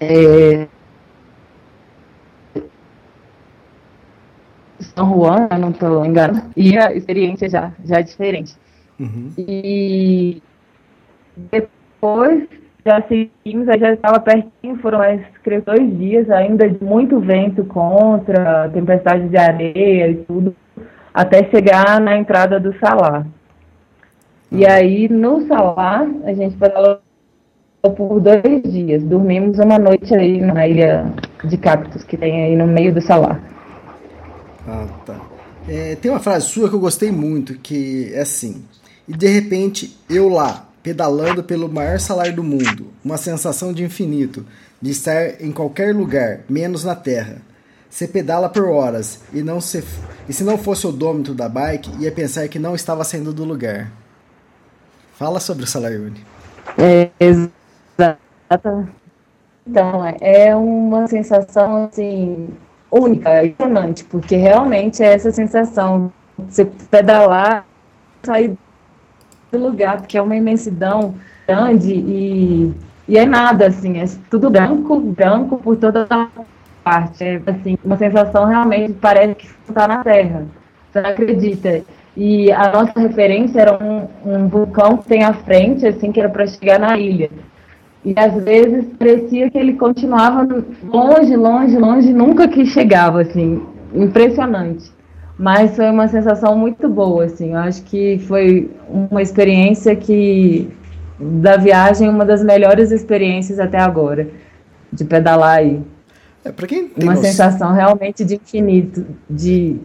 é, 0.00 0.66
São 4.96 5.08
Juan, 5.08 5.48
não 5.58 5.70
estou 5.70 6.04
enganada, 6.04 6.46
e 6.56 6.76
a 6.76 6.92
experiência 6.92 7.48
já, 7.48 7.72
já 7.84 7.98
é 7.98 8.02
diferente. 8.02 8.54
Uhum. 8.98 9.30
E 9.38 10.42
depois 11.50 12.46
já 12.84 13.02
seguimos, 13.02 13.68
aí 13.68 13.80
já 13.80 13.94
estava 13.94 14.20
pertinho, 14.20 14.76
foram 14.80 14.98
mais 14.98 15.20
creio, 15.42 15.62
dois 15.62 15.98
dias 15.98 16.30
ainda 16.30 16.68
de 16.68 16.84
muito 16.84 17.18
vento 17.18 17.64
contra, 17.64 18.68
tempestade 18.68 19.28
de 19.28 19.36
areia 19.36 20.10
e 20.10 20.16
tudo, 20.16 20.54
até 21.12 21.48
chegar 21.50 22.00
na 22.00 22.16
entrada 22.16 22.60
do 22.60 22.76
salar. 22.78 23.26
E 24.56 24.64
aí, 24.64 25.08
no 25.08 25.46
Salar, 25.48 26.08
a 26.24 26.32
gente 26.32 26.56
pedalou 26.56 27.00
por 27.82 28.20
dois 28.20 28.62
dias. 28.62 29.02
Dormimos 29.02 29.58
uma 29.58 29.80
noite 29.80 30.14
aí 30.14 30.40
na 30.40 30.68
ilha 30.68 31.12
de 31.42 31.56
cactos 31.56 32.04
que 32.04 32.16
tem 32.16 32.44
aí 32.44 32.56
no 32.56 32.64
meio 32.64 32.94
do 32.94 33.00
Salar. 33.00 33.42
Ah, 34.66 34.86
tá. 35.04 35.20
É, 35.68 35.96
tem 35.96 36.08
uma 36.08 36.20
frase 36.20 36.46
sua 36.46 36.68
que 36.68 36.74
eu 36.76 36.80
gostei 36.80 37.10
muito, 37.10 37.54
que 37.54 38.12
é 38.14 38.20
assim: 38.20 38.64
E 39.08 39.12
de 39.12 39.26
repente, 39.26 39.98
eu 40.08 40.28
lá, 40.28 40.68
pedalando 40.84 41.42
pelo 41.42 41.68
maior 41.68 41.98
salário 41.98 42.36
do 42.36 42.44
mundo, 42.44 42.92
uma 43.04 43.16
sensação 43.16 43.72
de 43.72 43.82
infinito. 43.82 44.46
de 44.80 44.90
estar 44.90 45.42
em 45.42 45.50
qualquer 45.50 45.94
lugar, 45.94 46.40
menos 46.48 46.84
na 46.84 46.94
terra. 46.94 47.38
Você 47.88 48.06
pedala 48.06 48.48
por 48.48 48.64
horas 48.68 49.20
e 49.32 49.42
não 49.42 49.60
se 49.60 49.82
e 50.28 50.32
se 50.32 50.44
não 50.44 50.58
fosse 50.58 50.86
o 50.86 50.90
odômetro 50.90 51.34
da 51.34 51.48
bike, 51.48 51.90
ia 52.00 52.12
pensar 52.12 52.46
que 52.48 52.58
não 52.58 52.74
estava 52.74 53.02
saindo 53.02 53.32
do 53.32 53.44
lugar. 53.44 54.03
Fala 55.14 55.40
sobre 55.40 55.64
o 55.64 55.66
Salayuni. 55.66 56.24
É. 56.78 57.10
Então, 59.66 60.04
é 60.20 60.54
uma 60.54 61.06
sensação 61.06 61.84
assim 61.84 62.48
única, 62.90 63.44
impressionante, 63.44 64.04
porque 64.04 64.36
realmente 64.36 65.02
é 65.02 65.14
essa 65.14 65.30
sensação 65.30 66.12
você 66.38 66.64
pedalar, 66.90 67.64
sair 68.22 68.56
do 69.50 69.58
lugar, 69.58 69.98
porque 69.98 70.18
é 70.18 70.22
uma 70.22 70.36
imensidão 70.36 71.14
grande 71.46 71.94
e, 71.94 72.74
e 73.08 73.16
é 73.16 73.24
nada, 73.24 73.68
assim, 73.68 73.98
é 73.98 74.04
tudo 74.30 74.50
branco, 74.50 74.98
branco 75.00 75.58
por 75.58 75.76
toda 75.76 76.06
a 76.10 76.28
parte. 76.82 77.24
É 77.24 77.40
assim, 77.46 77.78
uma 77.84 77.96
sensação 77.96 78.46
realmente 78.46 78.94
parece 78.94 79.34
que 79.36 79.46
está 79.68 79.86
na 79.88 80.02
Terra. 80.02 80.46
Você 80.92 81.00
não 81.00 81.10
acredita. 81.10 81.82
E 82.16 82.52
a 82.52 82.70
nossa 82.72 82.98
referência 83.00 83.60
era 83.60 83.82
um, 83.82 84.06
um 84.24 84.48
vulcão 84.48 84.96
que 84.98 85.08
tem 85.08 85.24
à 85.24 85.32
frente, 85.32 85.86
assim, 85.86 86.12
que 86.12 86.20
era 86.20 86.28
para 86.28 86.46
chegar 86.46 86.78
na 86.78 86.96
ilha. 86.96 87.30
E 88.04 88.14
às 88.16 88.34
vezes 88.44 88.86
parecia 88.98 89.50
que 89.50 89.58
ele 89.58 89.72
continuava 89.72 90.46
longe, 90.84 91.34
longe, 91.34 91.76
longe, 91.76 92.12
nunca 92.12 92.46
que 92.46 92.66
chegava, 92.66 93.22
assim, 93.22 93.62
impressionante. 93.94 94.92
Mas 95.36 95.74
foi 95.74 95.90
uma 95.90 96.06
sensação 96.06 96.56
muito 96.56 96.88
boa, 96.88 97.24
assim. 97.24 97.52
Eu 97.52 97.58
acho 97.58 97.82
que 97.82 98.18
foi 98.28 98.70
uma 98.88 99.20
experiência 99.20 99.96
que 99.96 100.70
da 101.18 101.56
viagem 101.56 102.08
uma 102.08 102.24
das 102.24 102.42
melhores 102.44 102.90
experiências 102.90 103.58
até 103.58 103.78
agora 103.78 104.28
de 104.92 105.04
pedalar 105.04 105.58
aí. 105.58 105.80
É, 106.44 106.52
para 106.52 106.66
quem 106.66 106.88
tem 106.88 107.04
uma 107.04 107.14
noção... 107.14 107.30
sensação 107.30 107.72
realmente 107.72 108.24
de 108.24 108.36
infinito, 108.36 109.06
de 109.28 109.76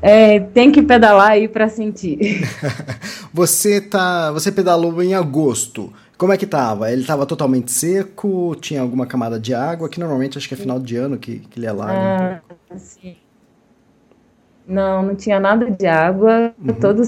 é, 0.00 0.40
tem 0.40 0.70
que 0.70 0.82
pedalar 0.82 1.30
aí 1.30 1.48
para 1.48 1.68
sentir. 1.68 2.42
você 3.32 3.80
tá, 3.80 4.30
você 4.30 4.52
pedalou 4.52 5.02
em 5.02 5.14
agosto. 5.14 5.92
Como 6.16 6.32
é 6.32 6.36
que 6.36 6.46
tava? 6.46 6.90
Ele 6.90 7.04
tava 7.04 7.26
totalmente 7.26 7.70
seco? 7.70 8.56
Tinha 8.56 8.80
alguma 8.80 9.06
camada 9.06 9.38
de 9.38 9.52
água? 9.52 9.88
Que 9.88 10.00
normalmente 10.00 10.38
acho 10.38 10.48
que 10.48 10.54
é 10.54 10.56
final 10.56 10.78
de 10.78 10.96
ano 10.96 11.18
que, 11.18 11.40
que 11.40 11.58
ele 11.58 11.66
é 11.66 11.72
lá. 11.72 12.42
Ah, 12.70 12.76
sim. 12.76 13.16
Não, 14.66 15.02
não 15.02 15.14
tinha 15.14 15.38
nada 15.38 15.70
de 15.70 15.86
água, 15.86 16.52
uhum. 16.58 16.74
todo 16.74 17.02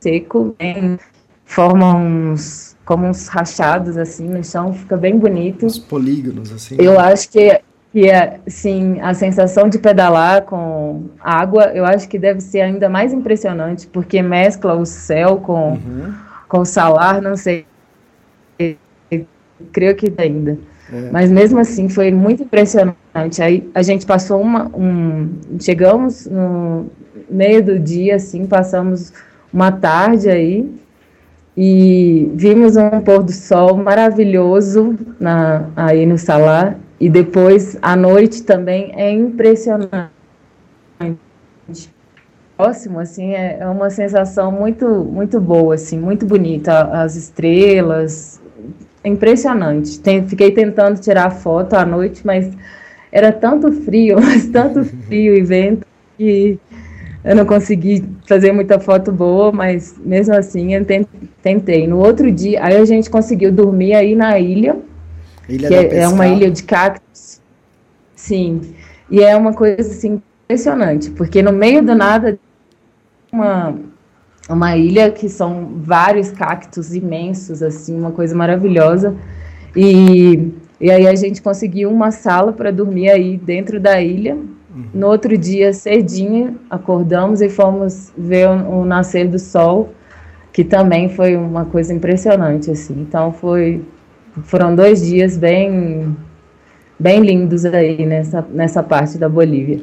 seco, 0.00 0.56
bem, 0.58 0.98
forma 1.44 1.94
uns 1.94 2.68
como 2.88 3.06
uns 3.06 3.28
rachados 3.28 3.98
assim 3.98 4.26
no 4.26 4.42
chão, 4.42 4.72
fica 4.72 4.96
bem 4.96 5.18
bonito. 5.18 5.66
Os 5.66 5.78
polígonos 5.78 6.50
assim. 6.50 6.76
Eu 6.78 6.92
né? 6.92 6.98
acho 7.00 7.28
que 7.28 7.60
que 7.98 8.08
é, 8.08 8.38
sim, 8.46 9.00
a 9.00 9.12
sensação 9.12 9.68
de 9.68 9.76
pedalar 9.76 10.42
com 10.42 11.06
água, 11.18 11.72
eu 11.74 11.84
acho 11.84 12.08
que 12.08 12.16
deve 12.16 12.40
ser 12.40 12.60
ainda 12.60 12.88
mais 12.88 13.12
impressionante, 13.12 13.88
porque 13.88 14.22
mescla 14.22 14.74
o 14.74 14.86
céu 14.86 15.38
com, 15.38 15.72
uhum. 15.72 16.14
com 16.48 16.60
o 16.60 16.64
salar, 16.64 17.20
não 17.20 17.36
sei, 17.36 17.66
creio 19.72 19.96
que 19.96 20.14
ainda. 20.16 20.56
É. 20.92 21.10
Mas 21.10 21.28
mesmo 21.28 21.58
assim 21.58 21.88
foi 21.88 22.12
muito 22.12 22.44
impressionante. 22.44 23.42
Aí 23.42 23.68
a 23.74 23.82
gente 23.82 24.06
passou 24.06 24.40
uma, 24.40 24.70
um, 24.72 25.30
chegamos 25.58 26.24
no 26.26 26.86
meio 27.28 27.64
do 27.64 27.80
dia, 27.80 28.14
assim, 28.14 28.46
passamos 28.46 29.12
uma 29.52 29.72
tarde 29.72 30.30
aí 30.30 30.72
e 31.56 32.30
vimos 32.36 32.76
um 32.76 33.00
pôr 33.00 33.24
do 33.24 33.32
sol 33.32 33.76
maravilhoso 33.76 34.96
na, 35.18 35.64
aí 35.74 36.06
no 36.06 36.16
Salar 36.16 36.78
e 37.00 37.08
depois 37.08 37.78
à 37.80 37.94
noite 37.94 38.42
também 38.42 38.92
é 38.94 39.10
impressionante. 39.10 40.10
Próximo, 42.56 42.98
assim, 42.98 43.34
é, 43.34 43.58
é 43.60 43.66
uma 43.68 43.88
sensação 43.88 44.50
muito, 44.50 44.84
muito 44.86 45.40
boa, 45.40 45.76
assim, 45.76 45.96
muito 45.96 46.26
bonita. 46.26 46.90
As 46.90 47.14
estrelas, 47.14 48.40
impressionante. 49.04 50.00
Tem, 50.00 50.26
fiquei 50.26 50.50
tentando 50.50 50.98
tirar 51.00 51.30
foto 51.30 51.74
à 51.74 51.84
noite, 51.86 52.26
mas 52.26 52.50
era 53.12 53.30
tanto 53.30 53.70
frio, 53.70 54.16
mas 54.20 54.46
tanto 54.46 54.84
frio 54.84 55.36
e 55.36 55.42
vento 55.42 55.86
que 56.16 56.58
eu 57.24 57.36
não 57.36 57.44
consegui 57.44 58.04
fazer 58.26 58.52
muita 58.52 58.78
foto 58.80 59.12
boa, 59.12 59.52
mas 59.52 59.94
mesmo 59.98 60.34
assim 60.34 60.74
eu 60.74 60.84
tentei. 61.42 61.86
No 61.86 61.98
outro 61.98 62.30
dia, 62.32 62.64
aí 62.64 62.76
a 62.76 62.84
gente 62.84 63.10
conseguiu 63.10 63.52
dormir 63.52 63.94
aí 63.94 64.14
na 64.14 64.38
ilha, 64.38 64.76
ilha 65.48 65.68
que 65.68 65.74
é, 65.74 65.98
é 65.98 66.08
uma 66.08 66.26
ilha 66.26 66.50
de 66.50 66.62
cactos. 66.62 67.40
Sim, 68.14 68.74
e 69.10 69.22
é 69.22 69.36
uma 69.36 69.52
coisa 69.52 69.80
assim 69.80 70.20
impressionante, 70.44 71.10
porque 71.10 71.42
no 71.42 71.52
meio 71.52 71.82
do 71.82 71.94
nada 71.94 72.38
uma 73.32 73.74
uma 74.48 74.76
ilha 74.76 75.10
que 75.10 75.28
são 75.28 75.72
vários 75.76 76.30
cactos 76.30 76.94
imensos, 76.94 77.62
assim, 77.62 77.96
uma 77.96 78.10
coisa 78.10 78.34
maravilhosa. 78.34 79.14
E, 79.76 80.50
e 80.80 80.90
aí 80.90 81.06
a 81.06 81.14
gente 81.14 81.42
conseguiu 81.42 81.90
uma 81.90 82.10
sala 82.10 82.52
para 82.52 82.72
dormir 82.72 83.10
aí 83.10 83.36
dentro 83.36 83.78
da 83.78 84.00
ilha. 84.00 84.34
Uhum. 84.34 84.84
No 84.94 85.06
outro 85.08 85.36
dia, 85.36 85.72
cedinho, 85.72 86.58
acordamos 86.70 87.42
e 87.42 87.48
fomos 87.48 88.10
ver 88.16 88.48
o, 88.48 88.80
o, 88.80 88.84
nascer 88.86 89.28
do 89.28 89.38
sol, 89.38 89.90
que 90.50 90.64
também 90.64 91.10
foi 91.10 91.36
uma 91.36 91.66
coisa 91.66 91.92
impressionante, 91.92 92.70
assim. 92.70 92.94
Então 93.00 93.32
foi, 93.32 93.84
foram 94.44 94.74
dois 94.74 95.06
dias 95.06 95.36
bem, 95.36 96.16
bem 96.98 97.20
lindos 97.20 97.64
aí 97.64 98.04
nessa, 98.04 98.46
nessa 98.50 98.82
parte 98.82 99.18
da 99.18 99.28
Bolívia. 99.28 99.80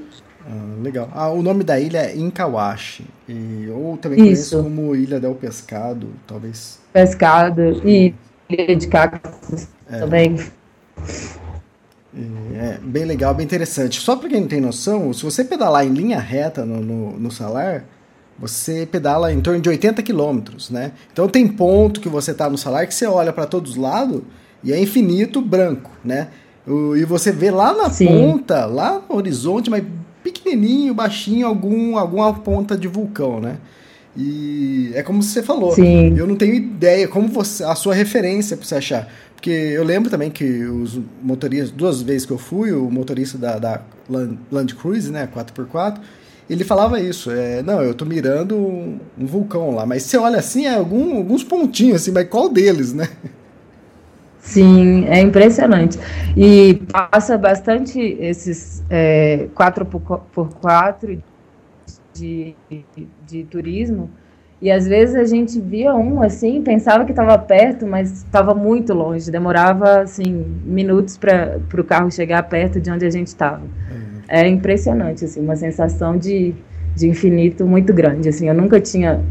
Ah, 0.47 0.81
legal. 0.81 1.09
Ah, 1.13 1.29
o 1.29 1.41
nome 1.41 1.63
da 1.63 1.79
ilha 1.79 1.99
é 1.99 2.15
Incawashi, 2.15 3.05
e, 3.27 3.67
ou 3.69 3.97
também 3.97 4.19
conhecido 4.19 4.63
como 4.63 4.95
Ilha 4.95 5.19
del 5.19 5.35
Pescado, 5.35 6.07
talvez. 6.27 6.79
Pescado 6.93 7.81
e 7.83 8.13
Ilha 8.49 8.75
de 8.75 8.87
Cactos 8.87 9.67
é. 9.89 9.99
também. 9.99 10.37
É 12.53 12.77
bem 12.81 13.03
legal, 13.03 13.33
bem 13.33 13.43
interessante. 13.43 13.99
Só 13.99 14.15
para 14.15 14.29
quem 14.29 14.41
não 14.41 14.47
tem 14.47 14.61
noção, 14.61 15.11
se 15.11 15.23
você 15.23 15.43
pedalar 15.43 15.85
em 15.85 15.89
linha 15.89 16.19
reta 16.19 16.65
no, 16.65 16.79
no, 16.79 17.19
no 17.19 17.31
salar, 17.31 17.83
você 18.37 18.85
pedala 18.85 19.33
em 19.33 19.41
torno 19.41 19.59
de 19.59 19.69
80 19.69 20.01
quilômetros, 20.01 20.69
né? 20.69 20.91
Então 21.11 21.27
tem 21.27 21.47
ponto 21.47 21.99
que 21.99 22.07
você 22.07 22.33
tá 22.33 22.49
no 22.49 22.57
salar 22.57 22.85
que 22.87 22.93
você 22.93 23.05
olha 23.05 23.33
para 23.33 23.45
todos 23.45 23.71
os 23.71 23.77
lados 23.77 24.21
e 24.65 24.73
é 24.73 24.81
infinito 24.81 25.39
branco, 25.39 25.91
né? 26.03 26.29
E 26.97 27.05
você 27.05 27.31
vê 27.31 27.51
lá 27.51 27.71
na 27.73 27.89
Sim. 27.89 28.07
ponta, 28.07 28.65
lá 28.65 29.01
no 29.07 29.15
horizonte, 29.15 29.69
mas 29.69 29.83
pequenininho, 30.23 30.93
baixinho, 30.93 31.45
algum, 31.45 31.97
alguma 31.97 32.33
ponta 32.33 32.75
de 32.75 32.87
vulcão, 32.87 33.39
né? 33.39 33.57
E 34.17 34.91
é 34.95 35.03
como 35.03 35.21
você 35.21 35.43
falou. 35.43 35.73
Sim. 35.73 36.17
Eu 36.17 36.25
não 36.25 36.35
tenho 36.35 36.55
ideia 36.55 37.07
como 37.07 37.27
você 37.27 37.63
a 37.63 37.75
sua 37.75 37.93
referência 37.93 38.57
para 38.57 38.65
você 38.65 38.75
achar, 38.75 39.07
porque 39.35 39.51
eu 39.51 39.83
lembro 39.83 40.09
também 40.09 40.31
que 40.31 40.63
os 40.63 40.99
motoristas 41.21 41.69
duas 41.69 42.01
vezes 42.01 42.25
que 42.25 42.33
eu 42.33 42.37
fui, 42.39 42.71
o 42.71 42.89
motorista 42.89 43.37
da, 43.37 43.59
da 43.59 43.81
Land, 44.09 44.39
Land 44.51 44.73
Cruise, 44.75 45.11
né, 45.11 45.29
4x4, 45.31 45.99
ele 46.49 46.63
falava 46.63 46.99
isso, 46.99 47.29
é, 47.29 47.61
não, 47.61 47.81
eu 47.81 47.93
tô 47.93 48.05
mirando 48.05 48.55
um, 48.55 48.99
um 49.17 49.25
vulcão 49.25 49.75
lá, 49.75 49.85
mas 49.85 50.03
você 50.03 50.17
olha 50.17 50.39
assim, 50.39 50.65
é 50.65 50.75
algum, 50.75 51.17
alguns 51.17 51.43
pontinhos 51.43 52.01
assim, 52.01 52.11
mas 52.11 52.27
qual 52.27 52.49
deles, 52.49 52.93
né? 52.93 53.07
Sim, 54.45 55.05
é 55.07 55.19
impressionante. 55.21 55.97
E 56.37 56.75
passa 56.91 57.35
bastante 57.35 57.99
esses 57.99 58.83
é, 58.91 59.47
4x4 59.55 61.19
de, 62.13 62.55
de, 62.69 63.07
de 63.27 63.43
turismo. 63.45 64.09
E 64.61 64.71
às 64.71 64.87
vezes 64.87 65.15
a 65.15 65.25
gente 65.25 65.59
via 65.59 65.93
um 65.95 66.21
assim, 66.21 66.61
pensava 66.61 67.03
que 67.05 67.11
estava 67.11 67.37
perto, 67.39 67.87
mas 67.87 68.23
estava 68.23 68.53
muito 68.53 68.93
longe. 68.93 69.31
Demorava 69.31 70.01
assim 70.01 70.45
minutos 70.63 71.17
para 71.17 71.59
o 71.75 71.83
carro 71.83 72.11
chegar 72.11 72.43
perto 72.43 72.79
de 72.79 72.91
onde 72.91 73.03
a 73.03 73.09
gente 73.09 73.27
estava. 73.27 73.63
Uhum. 73.63 74.21
É 74.27 74.47
impressionante, 74.47 75.25
assim, 75.25 75.41
uma 75.41 75.55
sensação 75.55 76.17
de, 76.17 76.53
de 76.95 77.07
infinito 77.07 77.65
muito 77.65 77.91
grande. 77.91 78.29
Assim, 78.29 78.47
eu 78.47 78.53
nunca 78.53 78.79
tinha 78.79 79.23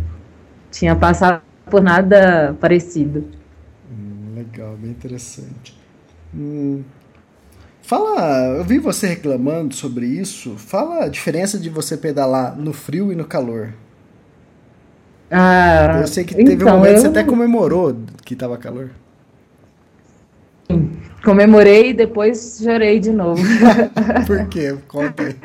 tinha 0.73 0.97
passado 0.97 1.41
por 1.71 1.81
nada 1.81 2.57
parecido 2.61 3.25
legal, 4.75 4.77
bem 4.77 4.91
interessante. 4.91 5.75
Hum, 6.35 6.83
fala, 7.83 8.57
eu 8.57 8.65
vi 8.65 8.79
você 8.79 9.07
reclamando 9.07 9.75
sobre 9.75 10.07
isso. 10.07 10.57
Fala 10.57 11.05
a 11.05 11.09
diferença 11.09 11.59
de 11.59 11.71
você 11.71 11.97
pedalar 11.97 12.57
no 12.57 12.73
frio 12.73 13.13
e 13.13 13.15
no 13.15 13.25
calor. 13.25 13.73
Ah, 15.31 15.99
eu 16.01 16.07
sei 16.07 16.25
que 16.25 16.35
teve 16.35 16.53
então, 16.53 16.69
um 16.69 16.79
momento 16.79 16.95
que 16.95 17.01
você 17.01 17.07
até 17.07 17.25
comemorou 17.25 17.97
que 18.25 18.35
estava 18.35 18.57
calor. 18.59 18.91
Comemorei 21.25 21.91
e 21.91 21.95
depois 21.95 22.61
chorei 22.63 23.01
de 23.01 23.11
novo. 23.11 23.43
Por 24.27 24.47
quê? 24.49 24.77
Conta 24.87 25.23
aí. 25.23 25.37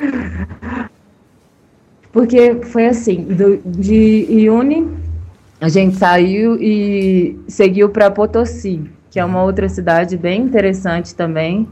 Porque 2.12 2.56
foi 2.64 2.86
assim, 2.86 3.22
do, 3.22 3.56
de 3.64 4.26
Iune 4.28 5.00
a 5.60 5.68
gente 5.68 5.96
saiu 5.96 6.56
e 6.60 7.38
seguiu 7.46 7.90
para 7.90 8.10
Potosí. 8.10 8.82
Que 9.10 9.18
é 9.18 9.24
uma 9.24 9.42
outra 9.42 9.68
cidade 9.68 10.16
bem 10.16 10.42
interessante 10.42 11.14
também, 11.14 11.68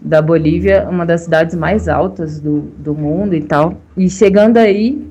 da 0.00 0.20
Bolívia, 0.20 0.86
uma 0.88 1.06
das 1.06 1.22
cidades 1.22 1.54
mais 1.54 1.88
altas 1.88 2.40
do, 2.40 2.62
do 2.78 2.94
mundo 2.94 3.34
e 3.34 3.42
tal. 3.42 3.80
E 3.96 4.08
chegando 4.10 4.56
aí, 4.56 5.06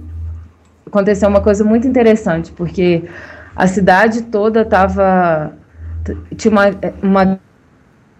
aconteceu 0.85 1.29
uma 1.29 1.41
coisa 1.41 1.63
muito 1.63 1.87
interessante, 1.87 2.51
porque 2.51 3.03
a 3.55 3.67
cidade 3.67 4.23
toda 4.23 4.61
estava. 4.61 5.53
Tinha 6.35 6.51
uma, 6.51 6.65
uma 7.01 7.39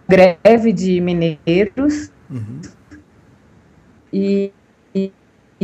greve 0.07 0.71
de 0.71 1.01
mineiros. 1.01 2.11
Uhum. 2.29 2.61
E, 4.11 4.51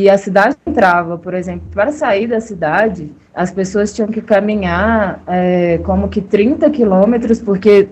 e, 0.03 0.09
a 0.09 0.17
cidade 0.17 0.55
entrava, 0.65 1.17
por 1.17 1.33
exemplo, 1.33 1.67
para 1.71 1.91
sair 1.91 2.27
da 2.27 2.39
cidade, 2.39 3.13
as 3.33 3.51
pessoas 3.51 3.93
tinham 3.93 4.09
que 4.09 4.21
caminhar 4.21 5.21
é, 5.27 5.79
como 5.79 6.09
que 6.09 6.21
30 6.21 6.69
quilômetros, 6.69 7.39
porque 7.39 7.87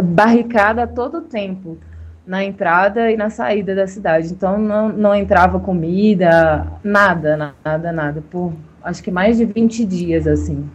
barricada 0.00 0.84
a 0.84 0.86
todo 0.86 1.22
tempo 1.22 1.78
na 2.26 2.44
entrada 2.44 3.10
e 3.10 3.16
na 3.16 3.30
saída 3.30 3.74
da 3.74 3.86
cidade. 3.86 4.32
Então 4.32 4.58
não, 4.58 4.88
não 4.90 5.14
entrava 5.14 5.58
comida, 5.58 6.66
nada, 6.84 7.54
nada, 7.64 7.92
nada, 7.92 8.22
por 8.30 8.52
acho 8.82 9.02
que 9.02 9.10
mais 9.10 9.36
de 9.36 9.44
20 9.44 9.84
dias 9.84 10.26
assim. 10.26 10.68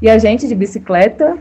E 0.00 0.08
a 0.08 0.18
gente 0.18 0.46
de 0.46 0.54
bicicleta 0.54 1.38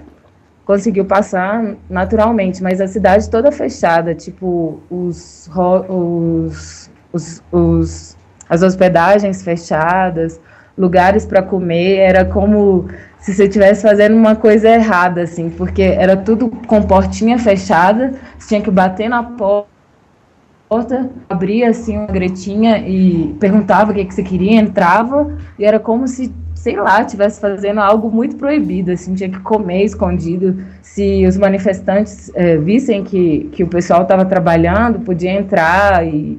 conseguiu 0.66 1.06
passar 1.06 1.76
naturalmente, 1.90 2.64
mas 2.64 2.80
a 2.80 2.88
cidade 2.88 3.30
toda 3.30 3.52
fechada, 3.52 4.16
tipo 4.16 4.80
os, 4.90 5.50
os, 5.90 6.90
os, 7.12 7.44
os 7.52 8.18
as 8.52 8.62
hospedagens 8.62 9.42
fechadas, 9.42 10.38
lugares 10.78 11.26
para 11.26 11.42
comer, 11.42 12.00
era 12.00 12.26
como 12.26 12.86
se 13.18 13.34
você 13.34 13.46
estivesse 13.46 13.82
fazendo 13.82 14.14
uma 14.14 14.36
coisa 14.36 14.68
errada, 14.68 15.22
assim, 15.22 15.50
porque 15.50 15.82
era 15.82 16.18
tudo 16.18 16.50
com 16.68 16.82
portinha 16.82 17.40
fechada, 17.40 18.14
você 18.38 18.50
tinha 18.50 18.62
que 18.62 18.70
bater 18.70 19.08
na 19.08 19.24
porta, 19.24 21.10
abria 21.30 21.70
assim 21.70 21.98
uma 21.98 22.08
gretinha 22.08 22.80
e 22.80 23.34
perguntava 23.40 23.92
o 23.92 23.94
que, 23.94 24.04
que 24.04 24.14
você 24.14 24.24
queria, 24.24 24.60
entrava, 24.60 25.34
e 25.58 25.64
era 25.64 25.80
como 25.80 26.06
se, 26.06 26.34
sei 26.54 26.76
lá, 26.76 27.02
estivesse 27.02 27.40
fazendo 27.40 27.80
algo 27.80 28.12
muito 28.12 28.36
proibido, 28.36 28.92
assim, 28.92 29.16
tinha 29.16 29.30
que 29.30 29.40
comer 29.40 29.86
escondido. 29.86 30.62
Se 30.82 31.26
os 31.26 31.38
manifestantes 31.38 32.30
é, 32.36 32.58
vissem 32.58 33.02
que, 33.02 33.50
que 33.54 33.64
o 33.64 33.68
pessoal 33.68 34.02
estava 34.02 34.26
trabalhando, 34.26 35.00
podia 35.00 35.32
entrar 35.32 36.06
e, 36.06 36.38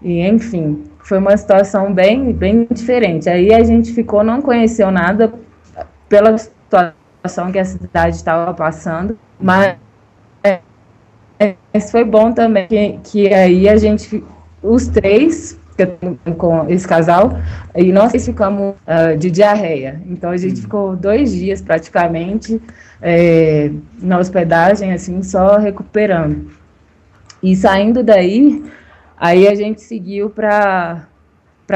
e, 0.00 0.26
enfim, 0.26 0.82
foi 1.02 1.18
uma 1.18 1.36
situação 1.36 1.92
bem, 1.92 2.32
bem 2.32 2.66
diferente. 2.70 3.28
Aí 3.28 3.52
a 3.52 3.62
gente 3.62 3.92
ficou, 3.92 4.22
não 4.22 4.40
conheceu 4.40 4.90
nada 4.90 5.32
pela 6.08 6.36
situação 6.38 7.50
que 7.52 7.58
a 7.58 7.64
cidade 7.64 8.16
estava 8.16 8.52
passando, 8.54 9.18
mas 9.40 9.76
é, 10.44 10.60
é, 11.72 11.80
foi 11.80 12.04
bom 12.04 12.32
também 12.32 12.68
que, 12.68 12.98
que 13.04 13.34
aí 13.34 13.68
a 13.68 13.76
gente, 13.76 14.22
os 14.62 14.86
três, 14.88 15.58
com 16.36 16.68
esse 16.68 16.86
casal, 16.86 17.32
e 17.74 17.90
nós 17.92 18.12
ficamos 18.24 18.74
uh, 18.86 19.16
de 19.18 19.30
diarreia. 19.30 20.00
Então 20.06 20.30
a 20.30 20.36
gente 20.36 20.58
hum. 20.58 20.62
ficou 20.62 20.96
dois 20.96 21.32
dias 21.32 21.60
praticamente 21.60 22.60
é, 23.00 23.70
na 24.00 24.18
hospedagem, 24.18 24.92
assim, 24.92 25.22
só 25.22 25.56
recuperando. 25.58 26.50
E 27.42 27.56
saindo 27.56 28.04
daí, 28.04 28.62
aí 29.22 29.46
a 29.46 29.54
gente 29.54 29.80
seguiu 29.80 30.28
para 30.28 31.06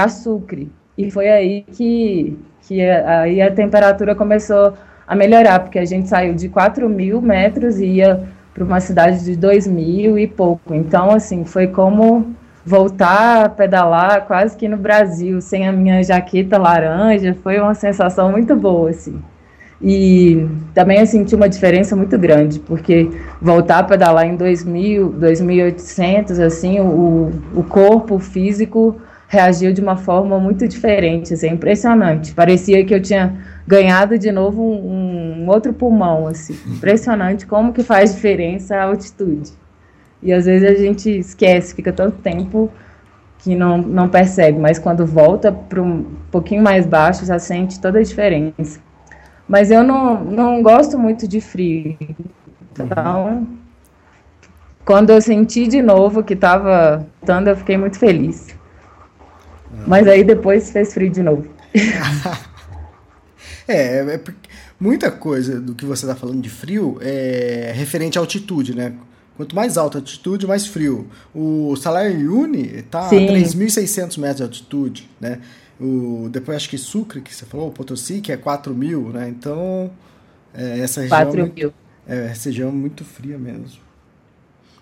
Sucre. 0.09 0.71
E 0.99 1.11
foi 1.11 1.29
aí 1.29 1.63
que 1.63 2.37
que 2.67 2.81
aí 2.83 3.41
a 3.41 3.51
temperatura 3.51 4.15
começou 4.15 4.75
a 5.07 5.15
melhorar, 5.15 5.61
porque 5.61 5.79
a 5.79 5.85
gente 5.85 6.09
saiu 6.09 6.35
de 6.35 6.49
4 6.49 6.89
mil 6.89 7.23
metros 7.23 7.79
e 7.79 7.87
ia 7.87 8.29
para 8.53 8.65
uma 8.65 8.81
cidade 8.81 9.25
de 9.25 9.37
2 9.37 9.69
mil 9.69 10.19
e 10.19 10.27
pouco. 10.27 10.75
Então, 10.75 11.11
assim, 11.11 11.45
foi 11.45 11.69
como 11.69 12.35
voltar 12.65 13.45
a 13.45 13.49
pedalar 13.49 14.27
quase 14.27 14.57
que 14.57 14.67
no 14.67 14.77
Brasil, 14.77 15.41
sem 15.41 15.69
a 15.69 15.73
minha 15.73 16.03
jaqueta 16.03 16.59
laranja, 16.59 17.37
foi 17.41 17.61
uma 17.61 17.75
sensação 17.75 18.33
muito 18.33 18.57
boa, 18.57 18.91
assim. 18.91 19.23
E 19.81 20.49
também 20.75 21.01
eu 21.01 21.07
senti 21.07 21.35
uma 21.35 21.49
diferença 21.49 21.95
muito 21.95 22.19
grande, 22.19 22.59
porque 22.61 23.11
voltar 23.41 23.81
a 23.81 23.83
pedalar 23.83 24.27
em 24.27 24.37
2.000, 24.37 25.19
2.800, 25.19 26.41
assim, 26.41 26.81
o, 26.81 27.31
o 27.55 27.63
corpo 27.63 28.19
físico 28.19 28.97
reagiu 29.29 29.73
de 29.73 29.81
uma 29.81 29.97
forma 29.97 30.39
muito 30.39 30.67
diferente, 30.67 31.35
assim, 31.35 31.49
impressionante. 31.49 32.33
Parecia 32.33 32.85
que 32.85 32.95
eu 32.95 33.03
tinha 33.03 33.37
ganhado 33.67 34.19
de 34.19 34.31
novo 34.31 34.63
um, 34.63 35.43
um, 35.43 35.49
outro 35.49 35.73
pulmão, 35.73 36.27
assim. 36.27 36.57
Impressionante 36.67 37.47
como 37.47 37.73
que 37.73 37.83
faz 37.83 38.15
diferença 38.15 38.77
a 38.77 38.85
altitude. 38.85 39.53
E 40.23 40.33
às 40.33 40.47
vezes 40.47 40.69
a 40.69 40.75
gente 40.75 41.19
esquece, 41.19 41.75
fica 41.75 41.93
tanto 41.93 42.19
tempo 42.19 42.71
que 43.39 43.55
não, 43.55 43.79
não 43.79 44.09
percebe, 44.09 44.59
mas 44.59 44.79
quando 44.79 45.05
volta 45.05 45.53
para 45.53 45.83
um 45.83 46.05
pouquinho 46.31 46.63
mais 46.63 46.87
baixo 46.87 47.27
já 47.27 47.39
sente 47.39 47.79
toda 47.81 47.99
a 47.99 48.03
diferença. 48.03 48.81
Mas 49.49 49.71
eu 49.71 49.83
não, 49.83 50.25
não 50.25 50.63
gosto 50.63 50.99
muito 50.99 51.29
de 51.29 51.41
frio, 51.41 51.97
então 52.79 53.47
quando 54.87 55.11
eu 55.11 55.21
senti 55.21 55.67
de 55.67 55.83
novo 55.83 56.23
que 56.23 56.35
estava 56.35 57.05
voltando, 57.21 57.49
eu 57.49 57.57
fiquei 57.57 57.77
muito 57.77 57.99
feliz. 57.99 58.47
Mas 59.85 60.07
aí 60.07 60.23
depois 60.23 60.71
fez 60.71 60.95
frio 60.95 61.11
de 61.11 61.23
novo. 61.25 61.49
é, 63.67 64.15
é, 64.15 64.21
muita 64.79 65.11
coisa 65.11 65.61
do 65.61 65.75
que 65.75 65.85
você 65.85 66.07
está 66.07 66.15
falando 66.15 66.41
de 66.41 66.49
frio 66.49 66.99
é 67.01 67.73
referente 67.75 68.17
à 68.17 68.21
altitude, 68.21 68.77
né? 68.77 68.93
Quanto 69.37 69.57
mais 69.57 69.77
alta 69.77 69.99
a 69.99 70.01
altitude, 70.01 70.47
mais 70.47 70.69
frio. 70.69 71.09
O 71.35 71.75
salário 71.75 72.33
Uni 72.33 72.77
está 72.77 73.09
a 73.09 73.11
3.600 73.11 74.19
metros 74.19 74.37
de 74.37 74.43
altitude, 74.45 75.11
né? 75.21 75.41
O, 75.81 76.29
depois 76.31 76.57
acho 76.57 76.71
que 76.71 76.79
Sucre, 76.79 77.21
que 77.21 77.35
você 77.35 77.45
falou, 77.45 77.71
Potosí, 77.71 78.21
que 78.21 78.33
é 78.33 78.37
4 78.37 78.75
mil, 78.75 79.11
né? 79.11 79.29
Então, 79.29 79.91
é, 80.55 80.81
essa 80.81 81.03
região... 81.03 81.19
4 81.19 81.41
é 81.41 81.53
mil. 81.55 81.75
É, 82.09 82.27
essa 82.27 82.49
região 82.49 82.69
é 82.69 82.73
muito 82.73 83.05
fria 83.05 83.37
mesmo. 83.37 83.87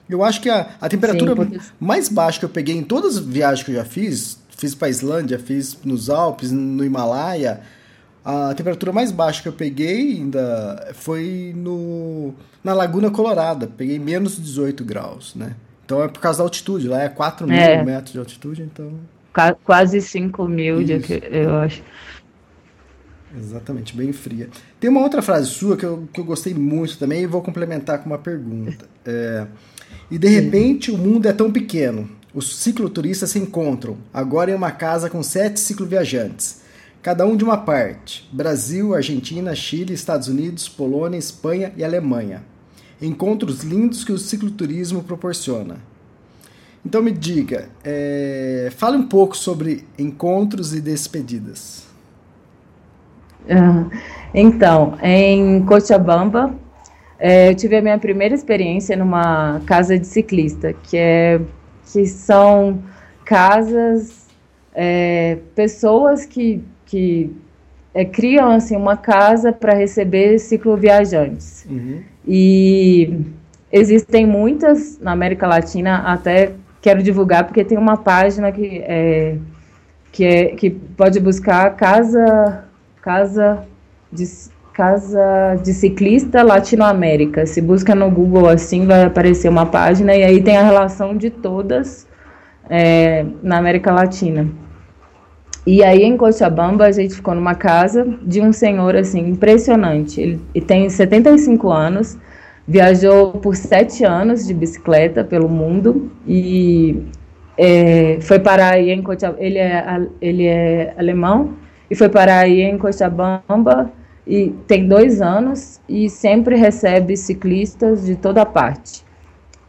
Eu 0.09 0.23
acho 0.23 0.41
que 0.41 0.51
a, 0.51 0.69
a 0.81 0.89
temperatura 0.89 1.35
Sim, 1.35 1.59
mais 1.81 2.09
baixa 2.09 2.39
que 2.39 2.45
eu 2.45 2.49
peguei 2.49 2.77
em 2.77 2.83
todas 2.83 3.17
as 3.17 3.25
viagens 3.25 3.65
que 3.65 3.73
eu 3.73 3.77
já 3.77 3.85
fiz, 3.85 4.39
fiz 4.51 4.75
para 4.75 4.89
Islândia, 4.89 5.39
fiz 5.39 5.79
nos 5.83 6.11
Alpes, 6.11 6.53
no 6.53 6.85
Himalaia. 6.85 7.61
A 8.25 8.55
temperatura 8.55 8.93
mais 8.93 9.11
baixa 9.11 9.43
que 9.43 9.49
eu 9.49 9.53
peguei 9.53 10.19
ainda 10.19 10.93
foi 10.95 11.53
no, 11.57 12.35
na 12.63 12.75
Laguna 12.75 13.11
Colorada. 13.11 13.67
Peguei 13.67 13.99
menos 13.99 14.37
de 14.37 14.43
18 14.43 14.85
graus, 14.85 15.35
né? 15.35 15.57
Então 15.85 16.03
é 16.03 16.09
por 16.09 16.21
causa 16.21 16.39
da 16.39 16.45
altitude. 16.45 16.87
Lá 16.87 17.03
é 17.03 17.09
4 17.09 17.47
mil 17.47 17.57
é. 17.57 17.83
metros 17.83 18.13
de 18.13 18.19
altitude, 18.19 18.63
então... 18.63 18.93
Quase 19.65 20.01
5 20.01 20.49
mil, 20.49 20.81
eu 21.31 21.57
acho. 21.57 21.83
Exatamente, 23.37 23.97
bem 23.97 24.13
fria. 24.13 24.49
Tem 24.79 24.89
uma 24.89 25.01
outra 25.01 25.21
frase 25.21 25.49
sua 25.49 25.77
que 25.77 25.85
eu, 25.85 26.09
que 26.13 26.21
eu 26.21 26.25
gostei 26.25 26.55
muito 26.55 26.97
também 26.99 27.23
e 27.23 27.27
vou 27.27 27.43
complementar 27.43 27.99
com 27.99 28.07
uma 28.07 28.19
pergunta. 28.19 28.87
É, 29.05 29.47
e 30.11 30.17
de 30.17 30.29
repente 30.29 30.91
o 30.91 30.97
mundo 30.97 31.27
é 31.27 31.33
tão 31.33 31.51
pequeno 31.51 32.09
os 32.35 32.57
cicloturistas 32.57 33.31
se 33.31 33.39
encontram, 33.39 33.97
agora 34.13 34.51
em 34.51 34.55
uma 34.55 34.73
casa 34.73 35.09
com 35.09 35.23
sete 35.23 35.61
cicloviajantes, 35.61 36.63
cada 37.01 37.25
um 37.25 37.37
de 37.37 37.45
uma 37.45 37.57
parte: 37.57 38.29
Brasil, 38.33 38.93
Argentina, 38.93 39.55
Chile, 39.55 39.95
Estados 39.95 40.27
Unidos, 40.27 40.69
Polônia, 40.69 41.17
Espanha 41.17 41.73
e 41.77 41.85
Alemanha. 41.85 42.43
Encontros 43.01 43.63
lindos 43.63 44.03
que 44.03 44.13
o 44.13 44.19
cicloturismo 44.19 45.05
proporciona. 45.05 45.77
Então 46.85 47.03
me 47.03 47.13
diga, 47.13 47.69
é, 47.83 48.69
fale 48.77 48.97
um 48.97 49.09
pouco 49.09 49.37
sobre 49.37 49.85
encontros 49.99 50.75
e 50.75 50.81
despedidas. 50.81 51.87
Então, 54.35 54.99
em 55.03 55.65
Cochabamba, 55.65 56.55
é, 57.19 57.51
eu 57.51 57.55
tive 57.55 57.77
a 57.77 57.83
minha 57.83 57.99
primeira 57.99 58.35
experiência 58.35 58.97
numa 58.97 59.61
casa 59.67 59.99
de 59.99 60.07
ciclista, 60.07 60.73
que 60.73 60.97
é 60.97 61.41
que 61.93 62.07
são 62.07 62.83
casas, 63.25 64.27
é, 64.75 65.39
pessoas 65.55 66.27
que, 66.27 66.63
que 66.87 67.31
é, 67.93 68.05
criam 68.05 68.51
assim, 68.51 68.77
uma 68.77 68.97
casa 68.97 69.53
para 69.53 69.75
receber 69.75 70.39
cicloviajantes. 70.39 71.67
Uhum. 71.71 72.03
E 72.27 73.21
existem 73.71 74.27
muitas 74.27 74.99
na 74.99 75.13
América 75.13 75.47
Latina, 75.47 75.99
até 75.99 76.53
quero 76.85 77.03
divulgar 77.03 77.45
porque 77.45 77.65
tem 77.65 77.79
uma 77.79 77.97
página 77.97 78.53
que, 78.53 78.85
é, 78.85 79.39
que, 80.13 80.23
é, 80.23 80.47
que 80.49 80.69
pode 80.69 81.19
buscar 81.19 81.75
casa, 81.77 82.65
casa 83.01 83.65
de, 84.13 84.27
Casa 84.75 85.57
de 85.63 85.73
Ciclista 85.73 86.43
Latinoamérica. 86.43 87.47
Se 87.47 87.63
busca 87.63 87.95
no 87.95 88.11
Google 88.11 88.49
assim, 88.49 88.85
vai 88.85 89.05
aparecer 89.05 89.49
uma 89.49 89.65
página 89.65 90.15
e 90.15 90.23
aí 90.23 90.43
tem 90.43 90.59
a 90.59 90.63
relação 90.63 91.17
de 91.17 91.31
todas 91.31 92.07
é, 92.69 93.25
na 93.43 93.57
América 93.57 93.91
Latina. 93.91 94.47
E 95.67 95.83
aí 95.83 96.03
em 96.03 96.19
Cochabamba 96.19 96.85
a 96.85 96.93
gente 96.93 97.15
ficou 97.15 97.35
numa 97.35 97.55
casa 97.55 98.07
de 98.21 98.43
um 98.43 98.53
senhor 98.53 98.95
assim 98.95 99.31
impressionante. 99.31 100.21
Ele, 100.21 100.41
ele 100.55 100.65
tem 100.67 100.91
75 100.91 101.71
anos, 101.71 102.19
viajou 102.67 103.33
por 103.33 103.57
sete 103.57 104.05
anos 104.05 104.47
de 104.47 104.55
bicicleta 104.55 105.23
pelo 105.23 105.49
mundo 105.49 106.11
e 106.27 107.05
é, 107.57 108.19
foi 108.21 108.39
parar 108.39 108.75
aí 108.75 108.91
em 108.91 109.03
Cochabamba, 109.03 109.43
ele 109.43 109.59
é, 109.59 110.07
ele 110.21 110.47
é 110.47 110.95
alemão, 110.97 111.55
e 111.91 111.95
foi 111.95 112.09
parar 112.09 112.41
aí 112.41 112.63
em 112.63 112.79
Cochabamba, 112.79 113.91
e 114.27 114.55
tem 114.67 114.89
dois 114.89 115.21
anos, 115.21 115.81
e 115.89 116.09
sempre 116.09 116.57
recebe 116.57 117.17
ciclistas 117.17 118.07
de 118.07 118.17
toda 118.17 118.45
parte. 118.45 119.05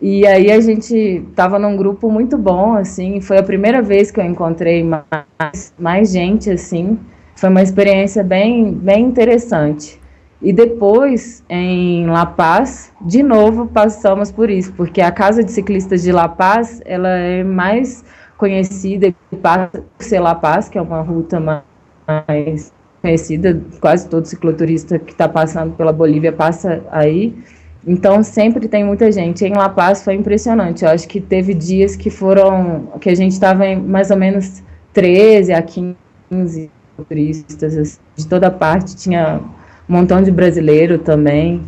E 0.01 0.25
aí 0.27 0.51
a 0.51 0.59
gente 0.59 0.95
estava 1.29 1.59
num 1.59 1.75
grupo 1.75 2.09
muito 2.09 2.37
bom, 2.37 2.75
assim, 2.75 3.21
foi 3.21 3.37
a 3.37 3.43
primeira 3.43 3.81
vez 3.81 4.11
que 4.11 4.19
eu 4.19 4.25
encontrei 4.25 4.83
mais, 4.83 5.73
mais 5.77 6.11
gente, 6.11 6.49
assim, 6.49 6.97
foi 7.35 7.49
uma 7.49 7.61
experiência 7.61 8.23
bem, 8.23 8.71
bem 8.71 9.05
interessante. 9.05 9.99
E 10.41 10.51
depois, 10.51 11.43
em 11.49 12.05
La 12.07 12.25
Paz, 12.25 12.91
de 13.01 13.23
novo 13.23 13.67
passamos 13.67 14.31
por 14.31 14.49
isso, 14.49 14.73
porque 14.73 15.01
a 15.01 15.11
Casa 15.11 15.43
de 15.43 15.51
Ciclistas 15.51 16.03
de 16.03 16.11
La 16.11 16.27
Paz, 16.27 16.81
ela 16.85 17.09
é 17.09 17.43
mais 17.43 18.03
conhecida 18.37 19.13
por 19.29 19.83
ser 19.99 20.19
La 20.19 20.35
Paz, 20.35 20.67
que 20.69 20.77
é 20.77 20.81
uma 20.81 21.01
ruta 21.01 21.39
mais 21.39 22.73
conhecida, 23.01 23.61
quase 23.79 24.09
todo 24.09 24.25
cicloturista 24.25 24.99
que 24.99 25.11
está 25.11 25.29
passando 25.29 25.73
pela 25.75 25.93
Bolívia 25.93 26.33
passa 26.33 26.83
aí. 26.91 27.35
Então 27.87 28.23
sempre 28.23 28.67
tem 28.67 28.83
muita 28.83 29.11
gente. 29.11 29.45
Em 29.45 29.53
La 29.53 29.69
Paz 29.69 30.03
foi 30.03 30.15
impressionante. 30.15 30.83
Eu 30.83 30.89
acho 30.89 31.07
que 31.07 31.21
teve 31.21 31.53
dias 31.53 31.95
que 31.95 32.09
foram 32.09 32.87
que 32.99 33.09
a 33.09 33.15
gente 33.15 33.31
estava 33.31 33.65
em 33.65 33.79
mais 33.79 34.11
ou 34.11 34.17
menos 34.17 34.63
13 34.91 35.53
a 35.53 35.61
15 35.61 36.71
turistas 37.07 37.77
assim, 37.77 37.99
de 38.15 38.27
toda 38.27 38.49
parte, 38.49 38.95
tinha 38.95 39.41
um 39.87 39.93
montão 39.93 40.21
de 40.21 40.31
brasileiro 40.31 40.99
também. 40.99 41.61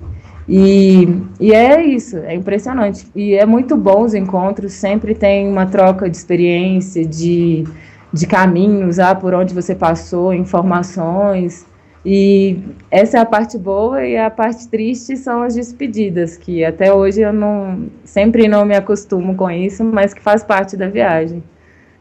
E, 0.47 1.07
e 1.39 1.53
é 1.53 1.83
isso, 1.83 2.17
é 2.17 2.33
impressionante. 2.33 3.05
E 3.15 3.33
é 3.33 3.45
muito 3.45 3.75
bom 3.75 4.03
os 4.03 4.13
encontros, 4.13 4.73
sempre 4.73 5.13
tem 5.13 5.47
uma 5.47 5.65
troca 5.65 6.09
de 6.09 6.15
experiência, 6.15 7.05
de, 7.05 7.65
de 8.13 8.25
caminhos, 8.25 8.97
ah, 8.97 9.13
por 9.13 9.33
onde 9.33 9.53
você 9.53 9.75
passou, 9.75 10.33
informações. 10.33 11.65
E 12.05 12.59
essa 12.89 13.17
é 13.17 13.19
a 13.19 13.25
parte 13.25 13.57
boa 13.57 14.05
e 14.05 14.15
a 14.15 14.29
parte 14.29 14.69
triste 14.69 15.17
são 15.17 15.43
as 15.43 15.55
despedidas, 15.55 16.37
que 16.37 16.63
até 16.63 16.93
hoje 16.93 17.19
eu 17.19 17.33
não 17.33 17.89
sempre 18.05 18.47
não 18.47 18.63
me 18.63 18.75
acostumo 18.75 19.35
com 19.35 19.51
isso, 19.51 19.83
mas 19.83 20.13
que 20.13 20.21
faz 20.21 20.41
parte 20.41 20.77
da 20.77 20.87
viagem. 20.87 21.43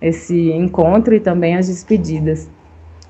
Esse 0.00 0.52
encontro 0.52 1.12
e 1.12 1.18
também 1.18 1.57
as 1.57 1.66
despedidas. 1.66 2.48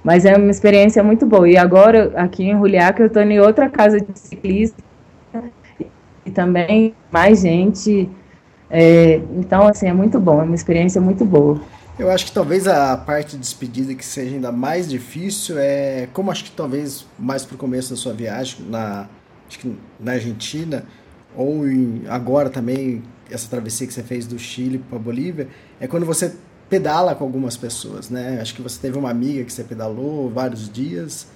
Mas 0.07 0.25
é 0.25 0.37
uma 0.37 0.53
experiência 0.53 1.03
muito 1.03 1.27
boa. 1.27 1.49
E 1.49 1.57
agora, 1.57 2.13
aqui 2.15 2.45
em 2.45 2.57
Juliaca, 2.57 3.03
eu 3.03 3.09
estou 3.09 3.23
em 3.23 3.41
outra 3.41 3.69
casa 3.69 4.01
de 4.01 4.17
ciclista 4.17 4.81
e 6.25 6.31
também 6.31 6.95
mais 7.11 7.41
gente. 7.41 8.09
É, 8.71 9.21
então, 9.37 9.67
assim, 9.67 9.89
é 9.89 9.93
muito 9.93 10.21
bom, 10.21 10.41
é 10.41 10.45
uma 10.45 10.55
experiência 10.55 11.01
muito 11.01 11.25
boa. 11.25 11.61
Eu 11.99 12.09
acho 12.09 12.27
que 12.27 12.31
talvez 12.31 12.69
a 12.69 12.97
parte 12.97 13.33
de 13.33 13.39
despedida 13.39 13.93
que 13.95 14.05
seja 14.05 14.37
ainda 14.37 14.53
mais 14.53 14.89
difícil 14.89 15.59
é, 15.59 16.07
como 16.13 16.31
acho 16.31 16.45
que 16.45 16.53
talvez 16.53 17.05
mais 17.19 17.45
para 17.45 17.57
o 17.57 17.59
começo 17.59 17.91
da 17.91 17.97
sua 17.97 18.13
viagem 18.13 18.65
na, 18.69 19.09
na 19.99 20.13
Argentina, 20.13 20.85
ou 21.37 21.67
em, 21.69 22.05
agora 22.09 22.49
também, 22.49 23.03
essa 23.29 23.51
travessia 23.51 23.89
que 23.89 23.93
você 23.93 24.05
fez 24.05 24.25
do 24.25 24.39
Chile 24.39 24.79
para 24.79 24.99
a 24.99 25.01
Bolívia, 25.01 25.49
é 25.81 25.89
quando 25.89 26.07
você 26.07 26.33
pedala 26.69 27.15
com 27.15 27.25
algumas 27.25 27.57
pessoas, 27.57 28.11
né? 28.11 28.39
Acho 28.41 28.55
que 28.55 28.63
você 28.63 28.81
teve 28.81 28.99
uma 28.99 29.11
amiga 29.11 29.45
que 29.45 29.53
você 29.53 29.63
pedalou 29.63 30.31
vários 30.31 30.71
dias 30.71 31.29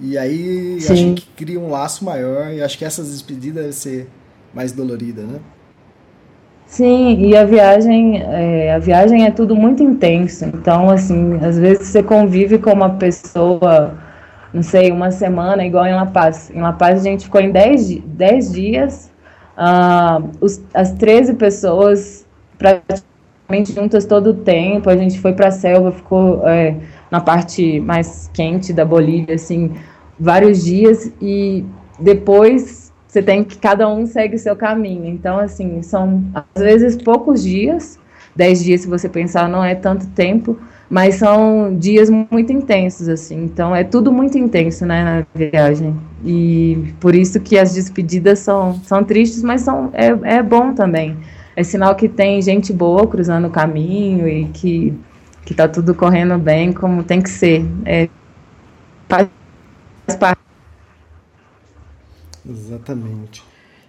e 0.00 0.16
aí 0.16 0.80
Sim. 0.80 0.92
acho 0.92 1.14
que 1.14 1.44
cria 1.44 1.60
um 1.60 1.70
laço 1.70 2.04
maior 2.04 2.52
e 2.52 2.62
acho 2.62 2.78
que 2.78 2.84
essas 2.84 3.10
despedidas 3.10 3.54
devem 3.54 3.72
ser 3.72 4.08
mais 4.54 4.72
dolorida, 4.72 5.22
né? 5.22 5.40
Sim, 6.66 7.24
e 7.24 7.34
a 7.34 7.44
viagem, 7.44 8.22
é, 8.22 8.74
a 8.74 8.78
viagem 8.78 9.24
é 9.24 9.30
tudo 9.30 9.56
muito 9.56 9.82
intenso. 9.82 10.44
Então, 10.44 10.90
assim, 10.90 11.38
às 11.42 11.58
vezes 11.58 11.88
você 11.88 12.02
convive 12.02 12.58
com 12.58 12.72
uma 12.72 12.90
pessoa, 12.90 13.94
não 14.52 14.62
sei, 14.62 14.92
uma 14.92 15.10
semana, 15.10 15.64
igual 15.64 15.86
em 15.86 15.94
La 15.94 16.04
Paz. 16.04 16.50
Em 16.54 16.60
La 16.60 16.74
Paz 16.74 17.00
a 17.00 17.04
gente 17.04 17.24
ficou 17.24 17.40
em 17.40 17.50
10 17.50 18.52
dias, 18.52 19.10
uh, 19.56 20.28
os, 20.42 20.60
as 20.74 20.92
13 20.92 21.34
pessoas 21.34 22.26
praticamente 22.58 23.17
juntas 23.72 24.04
todo 24.04 24.30
o 24.30 24.34
tempo. 24.34 24.90
A 24.90 24.96
gente 24.96 25.18
foi 25.18 25.32
para 25.32 25.48
a 25.48 25.50
selva, 25.50 25.90
ficou 25.90 26.46
é, 26.46 26.76
na 27.10 27.20
parte 27.20 27.80
mais 27.80 28.30
quente 28.32 28.72
da 28.72 28.84
Bolívia, 28.84 29.34
assim, 29.34 29.72
vários 30.18 30.64
dias 30.64 31.10
e 31.20 31.64
depois 31.98 32.92
você 33.06 33.22
tem 33.22 33.42
que 33.42 33.56
cada 33.56 33.88
um 33.88 34.06
segue 34.06 34.36
o 34.36 34.38
seu 34.38 34.54
caminho. 34.54 35.06
Então, 35.06 35.38
assim, 35.38 35.80
são 35.82 36.22
às 36.34 36.62
vezes 36.62 37.00
poucos 37.02 37.42
dias, 37.42 37.98
dez 38.36 38.62
dias 38.62 38.82
se 38.82 38.88
você 38.88 39.08
pensar 39.08 39.48
não 39.48 39.64
é 39.64 39.74
tanto 39.74 40.06
tempo, 40.08 40.58
mas 40.90 41.14
são 41.16 41.74
dias 41.74 42.10
muito 42.10 42.52
intensos, 42.52 43.08
assim. 43.08 43.44
Então 43.44 43.74
é 43.74 43.82
tudo 43.82 44.12
muito 44.12 44.36
intenso, 44.36 44.84
né, 44.84 45.04
na 45.04 45.26
viagem. 45.34 45.96
E 46.24 46.92
por 47.00 47.14
isso 47.14 47.40
que 47.40 47.58
as 47.58 47.74
despedidas 47.74 48.40
são, 48.40 48.74
são 48.84 49.02
tristes, 49.02 49.42
mas 49.42 49.62
são, 49.62 49.90
é, 49.94 50.36
é 50.36 50.42
bom 50.42 50.74
também 50.74 51.16
é 51.58 51.64
sinal 51.64 51.96
que 51.96 52.08
tem 52.08 52.40
gente 52.40 52.72
boa 52.72 53.04
cruzando 53.04 53.48
o 53.48 53.50
caminho 53.50 54.28
e 54.28 54.46
que, 54.50 54.96
que 55.44 55.52
tá 55.52 55.66
tudo 55.66 55.92
correndo 55.92 56.38
bem 56.38 56.72
como 56.72 57.02
tem 57.02 57.20
que 57.20 57.28
ser. 57.28 57.66
É, 57.84 58.08
faz 59.08 59.28
parte. 60.20 60.40
Exatamente. 62.48 63.42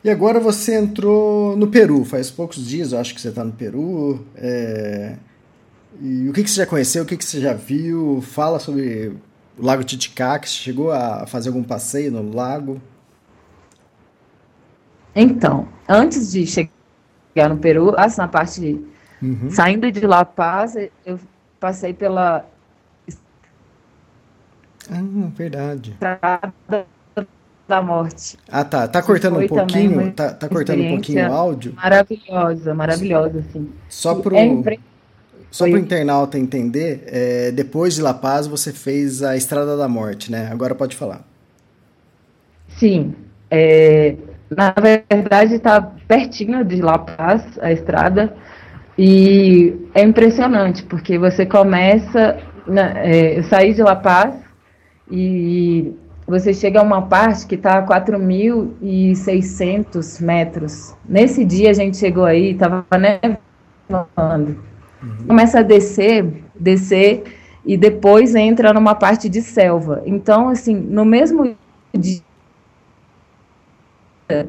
E 0.04 0.10
agora 0.10 0.40
você 0.40 0.80
entrou 0.80 1.56
no 1.56 1.68
Peru, 1.68 2.04
faz 2.04 2.32
poucos 2.32 2.66
dias, 2.66 2.92
eu 2.92 2.98
acho 2.98 3.14
que 3.14 3.22
você 3.22 3.30
está 3.30 3.44
no 3.44 3.52
Peru. 3.52 4.26
É... 4.36 5.18
E 6.02 6.28
o 6.28 6.34
que, 6.34 6.44
que 6.44 6.50
você 6.50 6.62
já 6.62 6.66
conheceu, 6.66 7.04
o 7.04 7.06
que, 7.06 7.18
que 7.18 7.26
você 7.26 7.40
já 7.40 7.54
viu? 7.54 8.20
Fala 8.24 8.58
sobre 8.58 9.14
o 9.56 9.64
Lago 9.64 9.84
Titicaca, 9.84 10.48
você 10.48 10.56
chegou 10.56 10.92
a 10.92 11.28
fazer 11.28 11.50
algum 11.50 11.62
passeio 11.62 12.12
no 12.12 12.34
lago? 12.34 12.82
Então, 15.16 15.68
antes 15.88 16.32
de 16.32 16.48
chegar 16.48 16.79
no 17.48 17.58
Peru, 17.58 17.94
assim, 17.96 18.18
na 18.20 18.28
parte 18.28 18.84
uhum. 19.22 19.50
saindo 19.52 19.92
de 19.92 20.06
La 20.06 20.26
Paz, 20.26 20.76
eu 21.06 21.20
passei 21.60 21.94
pela 21.94 22.46
ah, 24.92 25.30
verdade. 25.36 25.92
Estrada 25.92 26.54
da 27.68 27.82
morte. 27.82 28.38
Ah, 28.50 28.64
tá. 28.64 28.88
Tá 28.88 29.02
cortando 29.02 29.40
um 29.40 29.48
pouquinho, 29.48 30.12
tá, 30.12 30.34
tá 30.34 30.50
cortando 30.50 30.82
um 30.82 30.90
pouquinho 30.90 31.30
o 31.30 31.34
áudio? 31.34 31.74
Maravilhosa, 31.76 32.74
maravilhosa, 32.74 33.40
assim. 33.40 33.70
Só 33.88 34.16
pro 34.16 34.36
é 34.36 34.78
Só 35.52 35.66
para 35.66 35.76
o 35.76 35.78
internauta 35.78 36.40
entender, 36.40 37.04
é, 37.06 37.52
depois 37.52 37.94
de 37.94 38.02
La 38.02 38.14
Paz 38.14 38.48
você 38.48 38.74
fez 38.74 39.22
a 39.22 39.38
Estrada 39.38 39.78
da 39.78 39.88
Morte, 39.88 40.32
né? 40.32 40.50
Agora 40.52 40.74
pode 40.74 40.96
falar. 40.96 41.24
Sim. 42.80 43.14
É, 43.52 44.16
na 44.56 44.74
verdade, 45.10 45.56
está 45.56 45.82
pertinho 46.08 46.64
de 46.66 46.82
La 46.82 46.98
Paz, 46.98 47.44
a 47.62 47.72
estrada, 47.72 48.34
e 48.98 49.76
é 49.94 50.02
impressionante, 50.04 50.84
porque 50.84 51.18
você 51.18 51.46
começa. 51.46 52.38
é, 53.04 53.40
eu 53.40 53.44
saí 53.44 53.74
de 53.74 53.82
La 53.82 53.96
Paz 53.96 54.36
e 55.10 55.94
você 56.28 56.54
chega 56.54 56.80
a 56.80 56.84
uma 56.84 57.02
parte 57.04 57.48
que 57.48 57.56
está 57.56 57.80
a 57.80 57.86
4.600 57.86 60.22
metros. 60.22 60.96
Nesse 61.08 61.46
dia 61.46 61.70
a 61.72 61.74
gente 61.74 61.98
chegou 61.98 62.26
aí, 62.26 62.52
estava 62.52 62.86
nevando. 62.92 63.40
Uhum. 65.02 65.28
Começa 65.28 65.60
a 65.60 65.64
descer, 65.64 66.44
descer, 66.60 67.24
e 67.66 67.78
depois 67.78 68.36
entra 68.36 68.74
numa 68.74 68.96
parte 68.96 69.30
de 69.30 69.42
selva. 69.42 70.04
Então, 70.06 70.50
assim, 70.50 70.76
no 70.76 71.06
mesmo 71.06 71.56
dia 71.98 72.22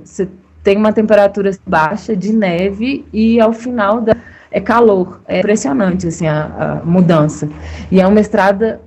você 0.04 0.28
tem 0.62 0.76
uma 0.76 0.92
temperatura 0.92 1.50
baixa 1.66 2.14
de 2.14 2.32
neve 2.32 3.04
e 3.12 3.40
ao 3.40 3.52
final 3.52 4.00
da, 4.00 4.14
é 4.50 4.60
calor. 4.60 5.20
É 5.26 5.38
impressionante 5.38 6.06
assim 6.06 6.26
a, 6.26 6.44
a, 6.44 6.84
mudança. 6.84 7.48
E 7.90 8.00
é 8.00 8.06
uma 8.06 8.20
estrada 8.20 8.80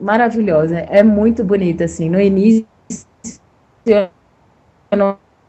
maravilhosa, 0.00 0.78
é 0.78 1.02
muito 1.02 1.42
bonita 1.42 1.84
assim. 1.84 2.10
No 2.10 2.20
início 2.20 2.66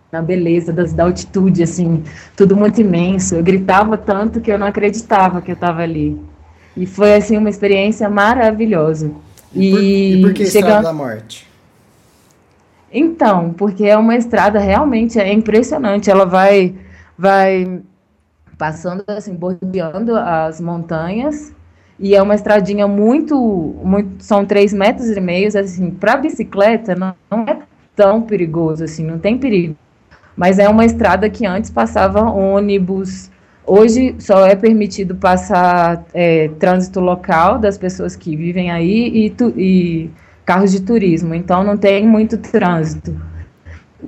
na 0.09 0.21
beleza 0.21 0.71
das, 0.71 0.93
da 0.93 1.03
altitude 1.03 1.63
assim, 1.63 2.03
tudo 2.35 2.55
muito 2.55 2.79
imenso. 2.79 3.35
Eu 3.35 3.43
gritava 3.43 3.97
tanto 3.97 4.39
que 4.39 4.51
eu 4.51 4.57
não 4.57 4.67
acreditava 4.67 5.41
que 5.41 5.51
eu 5.51 5.55
estava 5.55 5.81
ali. 5.81 6.19
E 6.75 6.85
foi 6.85 7.15
assim 7.15 7.37
uma 7.37 7.49
experiência 7.49 8.07
maravilhosa. 8.09 9.11
E, 9.53 9.71
por, 9.71 9.81
e 9.81 10.21
por 10.21 10.33
que 10.33 10.45
chegando... 10.45 10.77
Estrada 10.77 10.83
da 10.83 10.93
Morte? 10.93 11.47
Então, 12.91 13.53
porque 13.53 13.85
é 13.85 13.97
uma 13.97 14.15
estrada 14.15 14.59
realmente 14.59 15.19
é 15.19 15.31
impressionante. 15.31 16.09
Ela 16.09 16.25
vai, 16.25 16.75
vai 17.17 17.81
passando 18.57 19.03
assim, 19.07 19.35
bordeando 19.35 20.15
as 20.15 20.59
montanhas 20.61 21.53
e 21.99 22.15
é 22.15 22.21
uma 22.21 22.35
estradinha 22.35 22.87
muito, 22.87 23.35
muito 23.83 24.23
são 24.23 24.45
três 24.45 24.71
metros 24.71 25.09
e 25.09 25.19
meio, 25.19 25.47
assim, 25.47 25.89
para 25.89 26.17
bicicleta 26.17 26.95
não, 26.95 27.15
não, 27.29 27.43
é 27.43 27.59
tão 27.95 28.21
perigoso 28.21 28.83
assim, 28.83 29.03
não 29.03 29.17
tem 29.17 29.37
perigo. 29.37 29.75
Mas 30.35 30.59
é 30.59 30.69
uma 30.69 30.85
estrada 30.85 31.29
que 31.29 31.45
antes 31.45 31.71
passava 31.71 32.21
ônibus. 32.21 33.31
Hoje 33.65 34.15
só 34.19 34.45
é 34.45 34.55
permitido 34.55 35.15
passar 35.15 36.05
é, 36.13 36.49
trânsito 36.59 36.99
local 36.99 37.57
das 37.57 37.77
pessoas 37.77 38.15
que 38.15 38.35
vivem 38.35 38.71
aí 38.71 39.25
e, 39.25 39.29
tu, 39.31 39.51
e 39.57 40.11
carros 40.47 40.71
de 40.71 40.81
turismo. 40.81 41.35
Então 41.35 41.61
não 41.61 41.77
tem 41.77 42.07
muito 42.07 42.37
trânsito. 42.37 43.13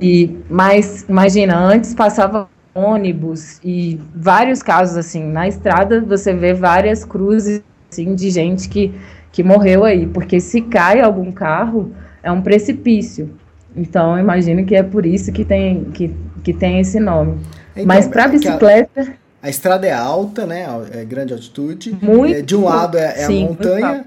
E 0.02 0.38
mas 0.50 1.06
imagina, 1.08 1.58
antes 1.58 1.94
passava 1.94 2.48
ônibus 2.74 3.60
e 3.64 4.00
vários 4.16 4.64
casos 4.64 4.96
assim 4.96 5.24
na 5.24 5.48
estrada 5.48 6.00
você 6.00 6.34
vê 6.34 6.54
várias 6.54 7.04
cruzes 7.04 7.62
assim 7.92 8.16
de 8.16 8.30
gente 8.30 8.70
que 8.70 8.94
que 9.32 9.44
morreu 9.44 9.84
aí, 9.86 10.08
porque 10.08 10.40
se 10.40 10.62
cai 10.62 11.02
algum 11.02 11.32
carro 11.32 11.92
é 12.24 12.32
um 12.32 12.42
precipício. 12.42 13.30
Então 13.76 14.18
imagino 14.18 14.66
que 14.66 14.76
é 14.76 14.82
por 14.82 15.06
isso 15.06 15.32
que 15.32 15.44
tem 15.44 15.86
que, 15.92 16.16
que 16.44 16.54
tem 16.54 16.80
esse 16.80 17.00
nome. 17.00 17.40
Então, 17.74 17.86
Mas 17.86 18.08
para 18.08 18.28
bicicleta 18.28 19.14
a, 19.42 19.48
a, 19.48 19.50
estrada 19.50 19.86
é 19.86 19.94
alta, 19.94 20.46
né? 20.46 20.66
É 20.92 21.04
grande 21.04 21.34
altitude. 21.34 21.96
Muito. 22.02 22.38
É, 22.38 22.42
de 22.42 22.56
um 22.56 22.64
lado 22.64 22.98
é, 22.98 23.06
é 23.06 23.26
sim, 23.26 23.46
a 23.46 23.50
montanha 23.50 24.06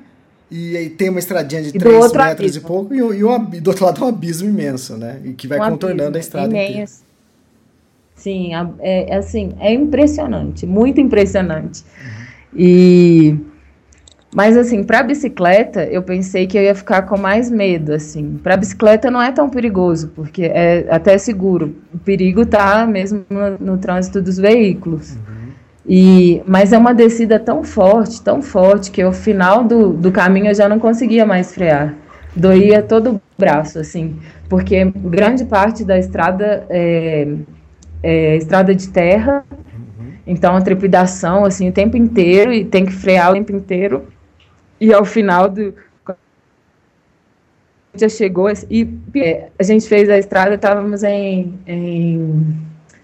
e 0.52 0.76
aí 0.76 0.90
tem 0.90 1.08
uma 1.08 1.18
estradinha 1.18 1.62
de 1.62 1.72
3 1.72 2.12
metros 2.12 2.16
abismo. 2.16 2.60
e 2.60 2.66
pouco, 2.66 2.94
e, 2.94 2.98
e, 2.98 3.24
um, 3.24 3.54
e, 3.54 3.60
do 3.60 3.68
outro 3.68 3.86
lado 3.86 4.02
é 4.02 4.04
um 4.04 4.08
abismo 4.08 4.50
imenso, 4.50 4.98
né? 4.98 5.18
E 5.24 5.32
que 5.32 5.48
vai 5.48 5.58
um 5.58 5.70
contornando 5.70 6.18
a 6.18 6.20
estrada 6.20 6.54
imenso. 6.54 7.02
Sim, 8.14 8.54
é, 8.54 9.10
é, 9.10 9.16
assim, 9.16 9.54
é 9.58 9.72
impressionante, 9.72 10.66
muito 10.66 11.00
impressionante. 11.00 11.82
E 12.54 13.34
mas 14.34 14.56
assim, 14.56 14.82
para 14.82 15.02
bicicleta, 15.02 15.84
eu 15.84 16.02
pensei 16.02 16.46
que 16.46 16.56
eu 16.56 16.62
ia 16.62 16.74
ficar 16.74 17.02
com 17.02 17.18
mais 17.18 17.50
medo, 17.50 17.92
assim. 17.92 18.38
Para 18.42 18.56
bicicleta 18.56 19.10
não 19.10 19.20
é 19.20 19.30
tão 19.30 19.50
perigoso, 19.50 20.10
porque 20.14 20.44
é 20.44 20.86
até 20.90 21.18
seguro. 21.18 21.74
O 21.92 21.98
perigo 21.98 22.46
tá 22.46 22.86
mesmo 22.86 23.24
no, 23.28 23.58
no 23.58 23.78
trânsito 23.78 24.22
dos 24.22 24.38
veículos. 24.38 25.14
Uhum. 25.16 25.41
E, 25.86 26.42
mas 26.46 26.72
é 26.72 26.78
uma 26.78 26.94
descida 26.94 27.40
tão 27.40 27.64
forte, 27.64 28.22
tão 28.22 28.40
forte, 28.40 28.90
que 28.90 29.02
ao 29.02 29.12
final 29.12 29.64
do, 29.64 29.92
do 29.92 30.12
caminho 30.12 30.48
eu 30.48 30.54
já 30.54 30.68
não 30.68 30.78
conseguia 30.78 31.26
mais 31.26 31.52
frear. 31.52 31.94
Doía 32.34 32.82
todo 32.82 33.16
o 33.16 33.20
braço, 33.36 33.78
assim, 33.78 34.16
porque 34.48 34.84
grande 34.84 35.44
parte 35.44 35.84
da 35.84 35.98
estrada 35.98 36.64
é, 36.70 37.28
é 38.02 38.36
estrada 38.36 38.74
de 38.74 38.88
terra, 38.88 39.44
então 40.26 40.56
a 40.56 40.60
trepidação, 40.60 41.44
assim, 41.44 41.68
o 41.68 41.72
tempo 41.72 41.96
inteiro, 41.96 42.52
e 42.52 42.64
tem 42.64 42.86
que 42.86 42.92
frear 42.92 43.32
o 43.32 43.34
tempo 43.34 43.52
inteiro. 43.52 44.06
E 44.80 44.92
ao 44.92 45.04
final 45.04 45.48
do. 45.48 45.74
Já 47.94 48.08
chegou, 48.08 48.48
e 48.70 48.88
é, 49.16 49.48
a 49.58 49.62
gente 49.62 49.86
fez 49.86 50.08
a 50.08 50.16
estrada, 50.16 50.54
estávamos 50.54 51.02
em, 51.02 51.52
em 51.66 52.56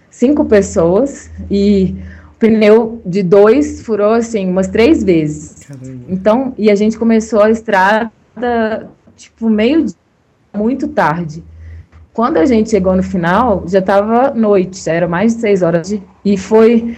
cinco 0.09 0.45
pessoas, 0.45 1.29
e 1.51 1.95
pneu 2.39 3.01
de 3.05 3.21
dois 3.21 3.81
furou 3.81 4.13
assim 4.13 4.49
umas 4.49 4.67
três 4.67 5.03
vezes. 5.03 5.65
Caramba. 5.67 6.05
Então, 6.07 6.53
e 6.57 6.71
a 6.71 6.75
gente 6.75 6.97
começou 6.97 7.41
a 7.41 7.51
estrada 7.51 8.89
tipo 9.15 9.49
meio 9.49 9.85
muito 10.53 10.87
tarde. 10.87 11.43
Quando 12.13 12.37
a 12.37 12.45
gente 12.45 12.69
chegou 12.69 12.95
no 12.95 13.03
final, 13.03 13.63
já 13.67 13.79
estava 13.79 14.33
noite, 14.33 14.83
já 14.83 14.93
era 14.93 15.07
mais 15.07 15.35
de 15.35 15.41
seis 15.41 15.61
horas 15.61 15.87
de, 15.87 16.01
e 16.23 16.37
foi 16.37 16.97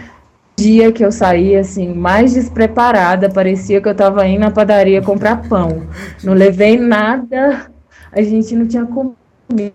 dia 0.56 0.92
que 0.92 1.04
eu 1.04 1.12
saí 1.12 1.56
assim 1.56 1.94
mais 1.94 2.34
despreparada, 2.34 3.30
parecia 3.30 3.82
que 3.82 3.88
eu 3.88 3.92
estava 3.94 4.26
indo 4.28 4.42
na 4.42 4.52
padaria 4.52 5.02
comprar 5.02 5.48
pão. 5.48 5.88
Não 6.24 6.34
levei 6.34 6.78
nada, 6.78 7.72
a 8.12 8.22
gente 8.22 8.56
não 8.56 8.68
tinha 8.68 8.86
comido 8.86 9.74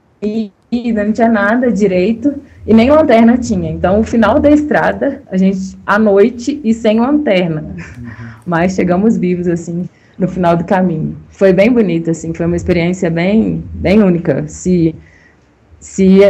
não 0.94 1.12
tinha 1.12 1.28
nada 1.28 1.70
direito 1.70 2.34
e 2.66 2.74
nem 2.74 2.90
lanterna 2.90 3.38
tinha. 3.38 3.70
Então, 3.70 4.00
o 4.00 4.04
final 4.04 4.40
da 4.40 4.50
estrada, 4.50 5.22
a 5.30 5.36
gente 5.36 5.78
à 5.86 5.98
noite 5.98 6.60
e 6.64 6.74
sem 6.74 6.98
lanterna. 6.98 7.62
Uhum. 7.62 8.26
Mas 8.44 8.74
chegamos 8.74 9.16
vivos 9.16 9.46
assim 9.46 9.88
no 10.18 10.26
final 10.26 10.56
do 10.56 10.64
caminho. 10.64 11.16
Foi 11.28 11.52
bem 11.52 11.70
bonito 11.70 12.10
assim, 12.10 12.32
foi 12.34 12.46
uma 12.46 12.56
experiência 12.56 13.10
bem 13.10 13.62
bem 13.74 14.02
única. 14.02 14.46
Se 14.48 14.94
se 15.78 16.20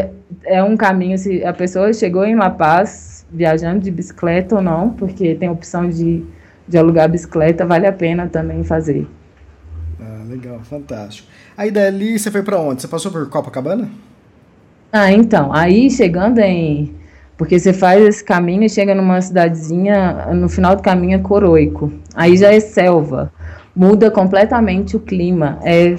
é 0.45 0.63
um 0.63 0.77
caminho, 0.77 1.17
se 1.17 1.45
a 1.45 1.53
pessoa 1.53 1.93
chegou 1.93 2.25
em 2.25 2.35
La 2.35 2.51
Paz 2.51 3.25
viajando 3.31 3.81
de 3.81 3.91
bicicleta 3.91 4.57
ou 4.57 4.63
não, 4.63 4.91
porque 4.91 5.35
tem 5.35 5.49
opção 5.49 5.89
de, 5.89 6.25
de 6.67 6.79
alugar 6.79 7.09
bicicleta, 7.09 7.65
vale 7.65 7.87
a 7.87 7.93
pena 7.93 8.29
também 8.29 8.63
fazer. 8.63 9.07
Ah, 10.01 10.25
legal, 10.29 10.61
fantástico. 10.61 11.29
Aí 11.57 11.71
dali 11.71 12.19
você 12.19 12.31
foi 12.31 12.43
para 12.43 12.59
onde? 12.59 12.83
Você 12.83 12.89
passou 12.89 13.11
por 13.11 13.29
Copacabana? 13.29 13.89
Ah, 14.99 15.13
então, 15.13 15.53
aí 15.53 15.91
chegando 15.91 16.39
em. 16.39 16.95
Porque 17.37 17.59
você 17.59 17.71
faz 17.75 18.03
esse 18.03 18.25
caminho 18.25 18.63
e 18.63 18.71
chega 18.71 18.95
numa 18.95 19.21
cidadezinha, 19.21 20.29
no 20.33 20.49
final 20.49 20.75
do 20.75 20.83
caminho 20.83 21.17
é 21.17 21.19
Coroico. 21.19 21.93
Aí 22.15 22.35
já 22.35 22.51
é 22.51 22.61
selva. 22.61 23.31
Muda 23.75 24.11
completamente 24.11 24.97
o 24.97 25.01
clima. 25.01 25.59
É 25.63 25.97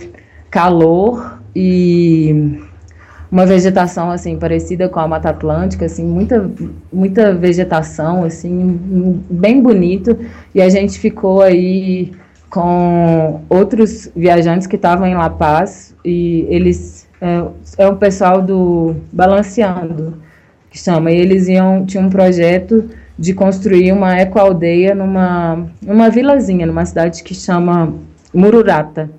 calor 0.49 1.39
e 1.55 2.60
uma 3.31 3.45
vegetação 3.45 4.10
assim 4.10 4.39
parecida 4.39 4.89
com 4.89 4.99
a 4.99 5.07
Mata 5.07 5.29
Atlântica, 5.29 5.86
assim, 5.86 6.03
muita 6.03 6.49
muita 6.91 7.36
vegetação 7.36 8.23
assim, 8.23 9.21
bem 9.29 9.62
bonito. 9.62 10.17
E 10.55 10.62
a 10.62 10.69
gente 10.69 10.97
ficou 10.97 11.43
aí 11.43 12.13
com 12.49 13.41
outros 13.47 14.10
viajantes 14.15 14.65
que 14.65 14.75
estavam 14.75 15.05
em 15.05 15.13
La 15.13 15.29
Paz 15.29 15.93
e 16.03 16.47
eles 16.49 16.96
é, 17.21 17.84
é 17.84 17.88
o 17.88 17.95
pessoal 17.95 18.41
do 18.41 18.95
Balanceando, 19.12 20.21
que 20.69 20.77
chama. 20.77 21.12
E 21.12 21.17
eles 21.17 21.47
iam, 21.47 21.86
tinha 21.86 22.03
um 22.03 22.10
projeto 22.10 22.89
de 23.17 23.34
construir 23.34 23.91
uma 23.91 24.19
ecoaldeia 24.19 24.93
numa, 24.93 25.67
numa 25.82 26.10
vilazinha, 26.10 26.67
numa 26.67 26.86
cidade 26.86 27.23
que 27.23 27.34
chama 27.34 27.93
Mururata. 28.34 29.10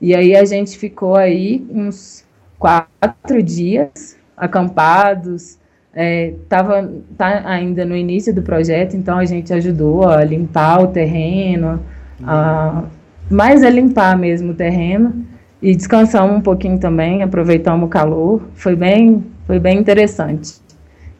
E 0.00 0.14
aí 0.14 0.34
a 0.34 0.44
gente 0.44 0.76
ficou 0.78 1.14
aí 1.14 1.64
uns 1.70 2.24
quatro 2.58 3.42
dias 3.42 4.16
acampados, 4.36 5.58
estava 5.94 6.78
é, 6.78 6.88
tá 7.16 7.42
ainda 7.44 7.84
no 7.84 7.94
início 7.94 8.34
do 8.34 8.42
projeto, 8.42 8.96
então 8.96 9.18
a 9.18 9.24
gente 9.26 9.52
ajudou 9.52 10.08
a 10.08 10.24
limpar 10.24 10.82
o 10.82 10.86
terreno, 10.88 11.80
a, 12.24 12.84
mais 13.30 13.62
a 13.62 13.68
limpar 13.68 14.16
mesmo 14.16 14.52
o 14.52 14.54
terreno 14.54 15.26
e 15.62 15.76
descansamos 15.76 16.36
um 16.36 16.40
pouquinho 16.40 16.78
também, 16.78 17.22
aproveitamos 17.22 17.86
o 17.86 17.88
calor, 17.88 18.42
foi 18.56 18.74
bem, 18.74 19.24
foi 19.46 19.60
bem 19.60 19.78
interessante. 19.78 20.60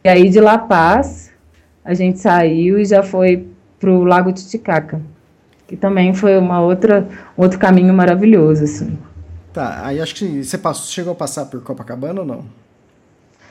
E 0.03 0.09
aí 0.09 0.29
de 0.29 0.41
La 0.41 0.59
Paz, 0.59 1.31
a 1.85 1.95
gente 1.95 2.19
saiu 2.19 2.81
e 2.81 2.85
já 2.85 3.05
foi 3.05 3.47
para 3.79 3.91
o 3.91 4.03
Lago 4.03 4.33
Titicaca, 4.33 5.01
que 5.69 5.77
também 5.77 6.13
foi 6.13 6.37
uma 6.37 6.61
outra, 6.61 7.09
outro 7.37 7.59
caminho 7.59 7.95
maravilhoso, 7.95 8.65
assim. 8.65 8.99
Tá, 9.53 9.87
aí 9.87 10.01
acho 10.01 10.15
que 10.17 10.43
você 10.43 10.59
passou, 10.59 10.87
chegou 10.87 11.13
a 11.13 11.17
passar 11.17 11.47
por 11.47 11.63
Copacabana 11.63 12.21
ou 12.21 12.27
não? 12.27 12.45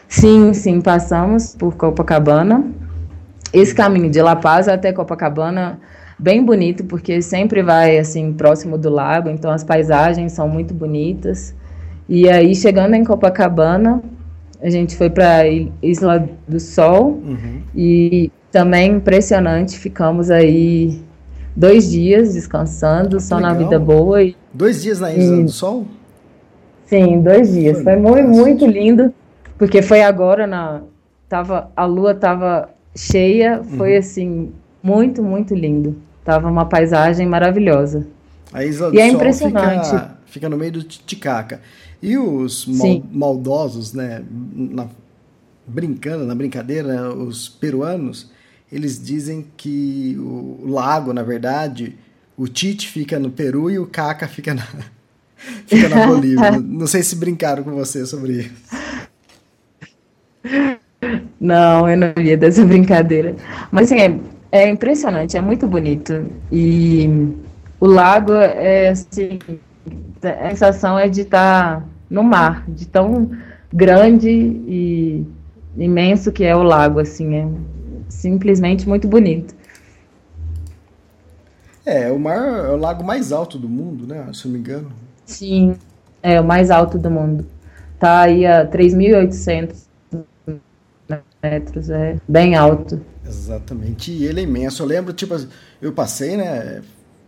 Sim, 0.10 0.54
sim, 0.54 0.82
passamos 0.82 1.56
por 1.56 1.75
Copacabana. 1.75 2.65
Esse 3.54 3.73
caminho 3.73 4.10
de 4.10 4.21
La 4.21 4.36
Paz 4.36 4.67
até 4.67 4.91
Copacabana 4.91 5.80
bem 6.21 6.45
bonito, 6.45 6.84
porque 6.84 7.19
sempre 7.19 7.63
vai 7.63 7.97
assim 7.97 8.31
próximo 8.31 8.77
do 8.77 8.91
lago, 8.91 9.27
então 9.27 9.49
as 9.49 9.63
paisagens 9.63 10.34
são 10.34 10.47
muito 10.47 10.71
bonitas. 10.71 11.55
E 12.07 12.29
aí, 12.29 12.53
chegando 12.55 12.93
em 12.93 13.03
Copacabana, 13.03 14.03
a 14.62 14.69
gente 14.69 14.95
foi 14.95 15.10
para 15.10 15.47
Isla 15.81 16.29
do 16.47 16.60
Sol 16.60 17.19
uhum. 17.25 17.62
e 17.75 18.31
também 18.51 18.91
impressionante, 18.91 19.79
ficamos 19.79 20.29
aí 20.29 21.01
dois 21.55 21.89
dias 21.89 22.36
descansando, 22.36 23.19
só 23.19 23.38
legal. 23.38 23.51
na 23.51 23.57
vida 23.57 23.79
boa. 23.79 24.21
E, 24.21 24.36
dois 24.53 24.84
dias 24.84 24.99
na 24.99 25.12
Isla 25.12 25.38
e, 25.38 25.43
do 25.43 25.51
Sol? 25.51 25.88
Sim, 26.86 27.21
dois 27.21 27.51
dias. 27.51 27.81
Foi, 27.81 27.99
foi 27.99 28.21
muito, 28.21 28.29
muito 28.29 28.67
lindo, 28.67 29.12
porque 29.57 29.81
foi 29.81 30.03
agora 30.03 30.45
na 30.45 30.81
tava 31.27 31.71
a 31.75 31.86
lua 31.86 32.13
tava 32.13 32.69
cheia, 32.95 33.63
foi 33.63 33.93
uhum. 33.93 33.99
assim 33.99 34.51
muito, 34.84 35.23
muito 35.23 35.55
lindo. 35.55 35.95
Tava 36.23 36.49
uma 36.49 36.65
paisagem 36.65 37.27
maravilhosa. 37.27 38.07
A 38.53 38.63
Isla 38.63 38.91
do 38.91 38.95
e 38.95 38.99
é 38.99 39.07
impressionante. 39.07 39.86
Fica, 39.86 40.17
fica, 40.25 40.49
no 40.49 40.57
meio 40.57 40.73
do 40.73 40.84
Titicaca. 40.84 41.62
E 42.01 42.17
os 42.17 42.65
mal, 42.65 43.03
maldosos, 43.12 43.93
né, 43.93 44.23
na, 44.53 44.88
brincando, 45.65 46.25
na 46.25 46.36
brincadeira, 46.36 47.13
os 47.13 47.47
peruanos, 47.47 48.29
eles 48.71 49.01
dizem 49.01 49.45
que 49.55 50.17
o 50.19 50.67
lago, 50.67 51.13
na 51.13 51.23
verdade, 51.23 51.95
o 52.38 52.47
Tite 52.47 52.88
fica 52.88 53.19
no 53.19 53.29
Peru 53.29 53.69
e 53.69 53.77
o 53.77 53.86
Caca 53.86 54.27
fica 54.27 54.53
na, 54.53 54.67
fica 55.67 55.89
na 55.89 56.07
Bolívia. 56.07 56.51
não 56.60 56.88
sei 56.88 57.03
se 57.03 57.15
brincaram 57.15 57.63
com 57.63 57.71
você 57.71 58.05
sobre 58.05 58.34
isso. 58.34 58.51
Não, 61.39 61.89
eu 61.89 61.97
não 61.97 62.13
via 62.15 62.38
dessa 62.38 62.65
brincadeira. 62.65 63.36
Mas 63.71 63.91
assim, 63.91 64.01
é, 64.01 64.19
é 64.52 64.68
impressionante, 64.70 65.38
é 65.38 65.42
muito 65.42 65.68
bonito. 65.68 66.26
E 66.52 67.34
o 67.80 67.88
lago 67.88 68.34
é 68.34 68.90
assim, 68.90 69.40
a 70.22 70.50
sensação 70.50 71.00
é 71.00 71.08
de 71.08 71.22
estar 71.22 71.88
no 72.10 72.24
mar, 72.24 72.66
de 72.68 72.88
tão 72.88 73.32
grande 73.74 74.30
e, 74.30 75.26
imenso 75.78 76.32
que 76.32 76.44
é 76.44 76.56
o 76.56 76.64
lago, 76.64 77.00
assim, 77.00 77.36
é 77.36 77.48
simplesmente 78.10 78.88
muito 78.88 79.08
bonito. 79.08 79.56
É, 81.86 82.12
o 82.12 82.20
mar 82.20 82.38
é 82.38 82.70
o 82.70 82.76
lago 82.76 83.04
mais 83.04 83.32
alto 83.32 83.58
do 83.58 83.68
mundo, 83.68 84.06
né? 84.06 84.28
Se 84.34 84.46
eu 84.46 84.52
não 84.52 84.54
me 84.54 84.60
engano. 84.60 84.92
Sim, 85.26 85.76
é 86.22 86.40
o 86.40 86.44
mais 86.44 86.70
alto 86.70 87.00
do 87.00 87.10
mundo. 87.10 87.46
Tá 87.98 88.22
aí 88.22 88.46
a 88.46 88.68
3.800 88.68 89.86
metros, 91.42 91.90
é 91.90 92.18
bem 92.28 92.56
alto. 92.56 93.02
Exatamente, 93.32 94.12
e 94.12 94.26
ele 94.26 94.41
é 94.41 94.44
imenso. 94.44 94.84
Eu 94.84 94.88
lembro, 94.88 95.13
tipo, 95.13 95.36
eu 95.82 95.94
passei, 95.94 96.36
né, 96.36 96.82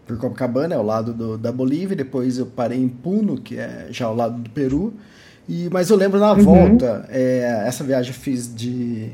por 0.06 0.18
Copacabana, 0.18 0.76
ao 0.76 0.84
lado 0.84 1.14
do, 1.14 1.38
da 1.38 1.52
Bolívia, 1.52 1.96
depois 1.96 2.38
eu 2.38 2.46
parei 2.46 2.80
em 2.80 2.90
Puno, 2.90 3.40
que 3.40 3.58
é 3.58 3.88
já 3.90 4.06
ao 4.06 4.16
lado 4.16 4.42
do 4.42 4.50
Peru, 4.50 4.94
e, 5.48 5.70
mas 5.72 5.90
eu 5.90 5.98
lembro 5.98 6.20
na 6.20 6.34
uhum. 6.34 6.44
volta, 6.44 7.06
é, 7.10 7.64
essa 7.66 7.84
viagem 7.84 8.12
eu 8.12 8.20
fiz 8.20 8.54
de... 8.54 9.12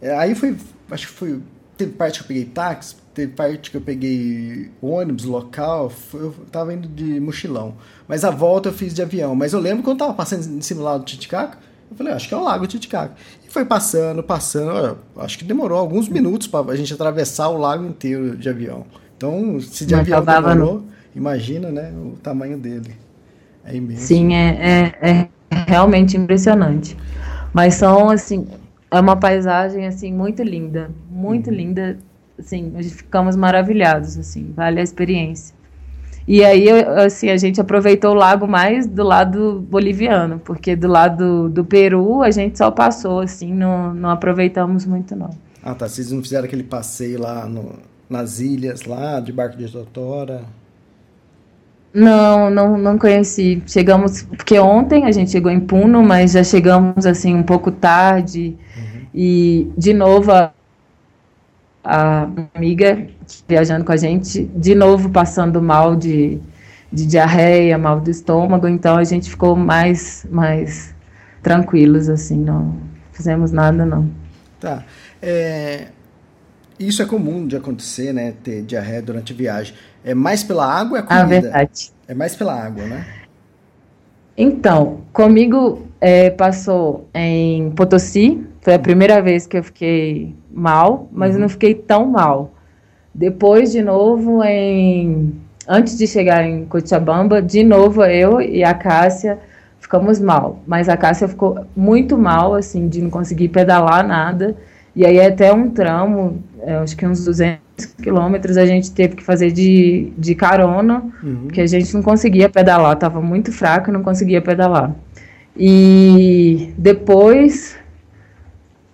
É, 0.00 0.16
aí 0.16 0.34
foi, 0.34 0.56
acho 0.90 1.08
que 1.08 1.12
foi, 1.12 1.40
teve 1.76 1.92
parte 1.92 2.18
que 2.18 2.24
eu 2.24 2.28
peguei 2.28 2.44
táxi, 2.44 2.96
teve 3.14 3.32
parte 3.32 3.70
que 3.70 3.76
eu 3.76 3.80
peguei 3.80 4.70
ônibus 4.80 5.24
local, 5.24 5.90
eu 6.12 6.34
tava 6.52 6.74
indo 6.74 6.86
de 6.86 7.18
mochilão. 7.18 7.76
Mas 8.06 8.24
a 8.24 8.30
volta 8.30 8.68
eu 8.68 8.72
fiz 8.72 8.92
de 8.92 9.00
avião. 9.00 9.34
Mas 9.34 9.54
eu 9.54 9.58
lembro 9.58 9.82
quando 9.82 10.00
eu 10.00 10.06
tava 10.06 10.14
passando 10.14 10.46
em 10.46 10.60
cima 10.60 10.80
do 10.80 10.84
lado 10.84 11.00
do 11.00 11.06
Titicaca, 11.06 11.58
eu 11.90 11.96
falei, 11.96 12.12
ah, 12.12 12.16
acho 12.16 12.28
que 12.28 12.34
é 12.34 12.36
o 12.36 12.42
Lago 12.42 12.66
Titicaca. 12.66 13.14
E 13.46 13.50
foi 13.50 13.64
passando, 13.64 14.22
passando, 14.22 14.98
acho 15.18 15.38
que 15.38 15.44
demorou 15.44 15.78
alguns 15.78 16.08
minutos 16.08 16.46
para 16.46 16.72
a 16.72 16.76
gente 16.76 16.92
atravessar 16.92 17.48
o 17.48 17.58
lago 17.58 17.84
inteiro 17.84 18.36
de 18.36 18.48
avião. 18.48 18.84
Então, 19.16 19.58
se 19.60 19.86
de 19.86 19.94
Não 19.94 20.00
avião 20.00 20.24
demorou, 20.24 20.74
no... 20.74 20.84
imagina, 21.14 21.70
né, 21.70 21.92
o 21.96 22.16
tamanho 22.22 22.58
dele. 22.58 22.94
É 23.64 23.74
imenso. 23.74 24.02
Sim, 24.02 24.34
é, 24.34 24.94
é, 25.00 25.08
é 25.10 25.28
realmente 25.66 26.16
impressionante. 26.16 26.96
Mas 27.52 27.74
são, 27.74 28.10
assim, 28.10 28.46
é 28.90 29.00
uma 29.00 29.16
paisagem, 29.16 29.86
assim, 29.86 30.12
muito 30.12 30.42
linda, 30.42 30.90
muito 31.10 31.48
uhum. 31.50 31.56
linda 31.56 31.98
assim, 32.38 32.72
ficamos 32.82 33.34
maravilhados, 33.36 34.18
assim, 34.18 34.52
vale 34.54 34.80
a 34.80 34.82
experiência. 34.82 35.55
E 36.26 36.44
aí, 36.44 36.68
assim, 36.70 37.30
a 37.30 37.36
gente 37.36 37.60
aproveitou 37.60 38.10
o 38.10 38.14
lago 38.14 38.48
mais 38.48 38.86
do 38.86 39.04
lado 39.04 39.64
boliviano, 39.70 40.40
porque 40.40 40.74
do 40.74 40.88
lado 40.88 41.48
do 41.48 41.64
Peru 41.64 42.22
a 42.22 42.32
gente 42.32 42.58
só 42.58 42.70
passou, 42.70 43.20
assim, 43.20 43.54
não, 43.54 43.94
não 43.94 44.10
aproveitamos 44.10 44.84
muito, 44.84 45.14
não. 45.14 45.30
Ah, 45.62 45.74
tá. 45.74 45.88
Vocês 45.88 46.10
não 46.10 46.20
fizeram 46.20 46.44
aquele 46.44 46.64
passeio 46.64 47.20
lá 47.20 47.46
no, 47.46 47.74
nas 48.10 48.40
ilhas, 48.40 48.84
lá, 48.84 49.20
de 49.20 49.32
barco 49.32 49.56
de 49.56 49.70
Totora? 49.70 50.42
Não, 51.94 52.50
não, 52.50 52.76
não 52.76 52.98
conheci. 52.98 53.62
Chegamos, 53.66 54.22
porque 54.22 54.58
ontem 54.58 55.06
a 55.06 55.12
gente 55.12 55.30
chegou 55.30 55.50
em 55.50 55.60
Puno, 55.60 56.02
mas 56.02 56.32
já 56.32 56.42
chegamos, 56.42 57.06
assim, 57.06 57.34
um 57.34 57.42
pouco 57.42 57.70
tarde. 57.70 58.56
Uhum. 58.76 59.06
E, 59.14 59.72
de 59.78 59.94
novo, 59.94 60.30
a 60.32 60.52
a 61.86 62.28
amiga 62.52 63.06
viajando 63.48 63.84
com 63.84 63.92
a 63.92 63.96
gente, 63.96 64.44
de 64.56 64.74
novo 64.74 65.08
passando 65.08 65.62
mal 65.62 65.94
de, 65.94 66.40
de 66.92 67.06
diarreia, 67.06 67.78
mal 67.78 68.00
do 68.00 68.10
estômago, 68.10 68.66
então 68.66 68.96
a 68.96 69.04
gente 69.04 69.30
ficou 69.30 69.54
mais, 69.54 70.26
mais 70.28 70.92
tranquilos, 71.42 72.08
assim, 72.08 72.36
não 72.38 72.76
fizemos 73.12 73.52
nada, 73.52 73.86
não. 73.86 74.10
Tá. 74.60 74.84
É, 75.22 75.86
isso 76.76 77.00
é 77.02 77.06
comum 77.06 77.46
de 77.46 77.56
acontecer, 77.56 78.12
né, 78.12 78.34
ter 78.42 78.62
diarreia 78.62 79.00
durante 79.00 79.32
a 79.32 79.36
viagem. 79.36 79.74
É 80.04 80.12
mais 80.12 80.42
pela 80.42 80.66
água 80.66 80.98
ou 80.98 81.04
é 81.04 81.06
ah, 81.08 81.22
comida? 81.22 81.38
Ah, 81.38 81.40
verdade. 81.40 81.92
É 82.08 82.14
mais 82.14 82.34
pela 82.34 82.52
água, 82.52 82.84
né? 82.84 83.06
Então, 84.36 85.02
comigo 85.12 85.86
é, 86.00 86.30
passou 86.30 87.08
em 87.14 87.70
Potosí, 87.70 88.44
foi 88.66 88.74
a 88.74 88.80
primeira 88.80 89.22
vez 89.22 89.46
que 89.46 89.56
eu 89.56 89.62
fiquei 89.62 90.34
mal, 90.52 91.08
mas 91.12 91.34
uhum. 91.36 91.42
não 91.42 91.48
fiquei 91.48 91.72
tão 91.72 92.04
mal. 92.04 92.52
Depois, 93.14 93.70
de 93.70 93.80
novo, 93.80 94.42
em 94.42 95.34
antes 95.68 95.96
de 95.96 96.04
chegar 96.04 96.44
em 96.44 96.64
Cochabamba, 96.64 97.40
de 97.40 97.62
novo 97.62 98.04
eu 98.04 98.40
e 98.40 98.64
a 98.64 98.74
Cássia 98.74 99.38
ficamos 99.78 100.18
mal. 100.18 100.58
Mas 100.66 100.88
a 100.88 100.96
Cássia 100.96 101.28
ficou 101.28 101.64
muito 101.76 102.18
mal, 102.18 102.56
assim, 102.56 102.88
de 102.88 103.00
não 103.00 103.08
conseguir 103.08 103.50
pedalar 103.50 104.04
nada. 104.04 104.56
E 104.96 105.06
aí 105.06 105.20
até 105.20 105.52
um 105.52 105.70
tramo, 105.70 106.42
é, 106.60 106.74
acho 106.74 106.96
que 106.96 107.06
uns 107.06 107.24
200 107.24 107.60
quilômetros, 108.02 108.56
a 108.56 108.66
gente 108.66 108.90
teve 108.90 109.14
que 109.14 109.22
fazer 109.22 109.52
de, 109.52 110.12
de 110.18 110.34
carona, 110.34 111.04
uhum. 111.22 111.42
porque 111.44 111.60
a 111.60 111.66
gente 111.68 111.94
não 111.94 112.02
conseguia 112.02 112.48
pedalar, 112.48 112.94
estava 112.94 113.22
muito 113.22 113.52
fraco 113.52 113.90
e 113.90 113.92
não 113.92 114.02
conseguia 114.02 114.42
pedalar. 114.42 114.92
E 115.56 116.74
depois 116.76 117.78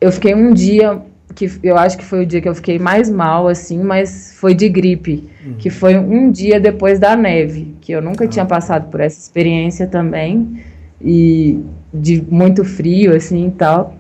eu 0.03 0.11
fiquei 0.11 0.35
um 0.35 0.53
dia 0.53 1.01
que 1.35 1.51
eu 1.63 1.79
acho 1.79 1.97
que 1.97 2.05
foi 2.05 2.25
o 2.25 2.27
dia 2.27 2.41
que 2.41 2.49
eu 2.49 2.55
fiquei 2.55 2.79
mais 2.79 3.09
mal, 3.09 3.49
assim, 3.49 3.83
mas 3.83 4.35
foi 4.37 4.55
de 4.55 4.69
gripe, 4.69 5.31
uhum. 5.47 5.55
que 5.55 5.71
foi 5.71 5.97
um 5.97 6.31
dia 6.31 6.61
depois 6.61 6.99
da 6.99 7.17
neve, 7.17 7.75
que 7.81 7.93
eu 7.93 8.03
nunca 8.03 8.25
ah. 8.25 8.29
tinha 8.29 8.45
passado 8.45 8.91
por 8.91 9.01
essa 9.01 9.19
experiência 9.19 9.87
também, 9.87 10.61
e 11.01 11.59
de 11.95 12.23
muito 12.29 12.65
frio, 12.65 13.15
assim, 13.15 13.47
e 13.47 13.51
tal. 13.53 13.97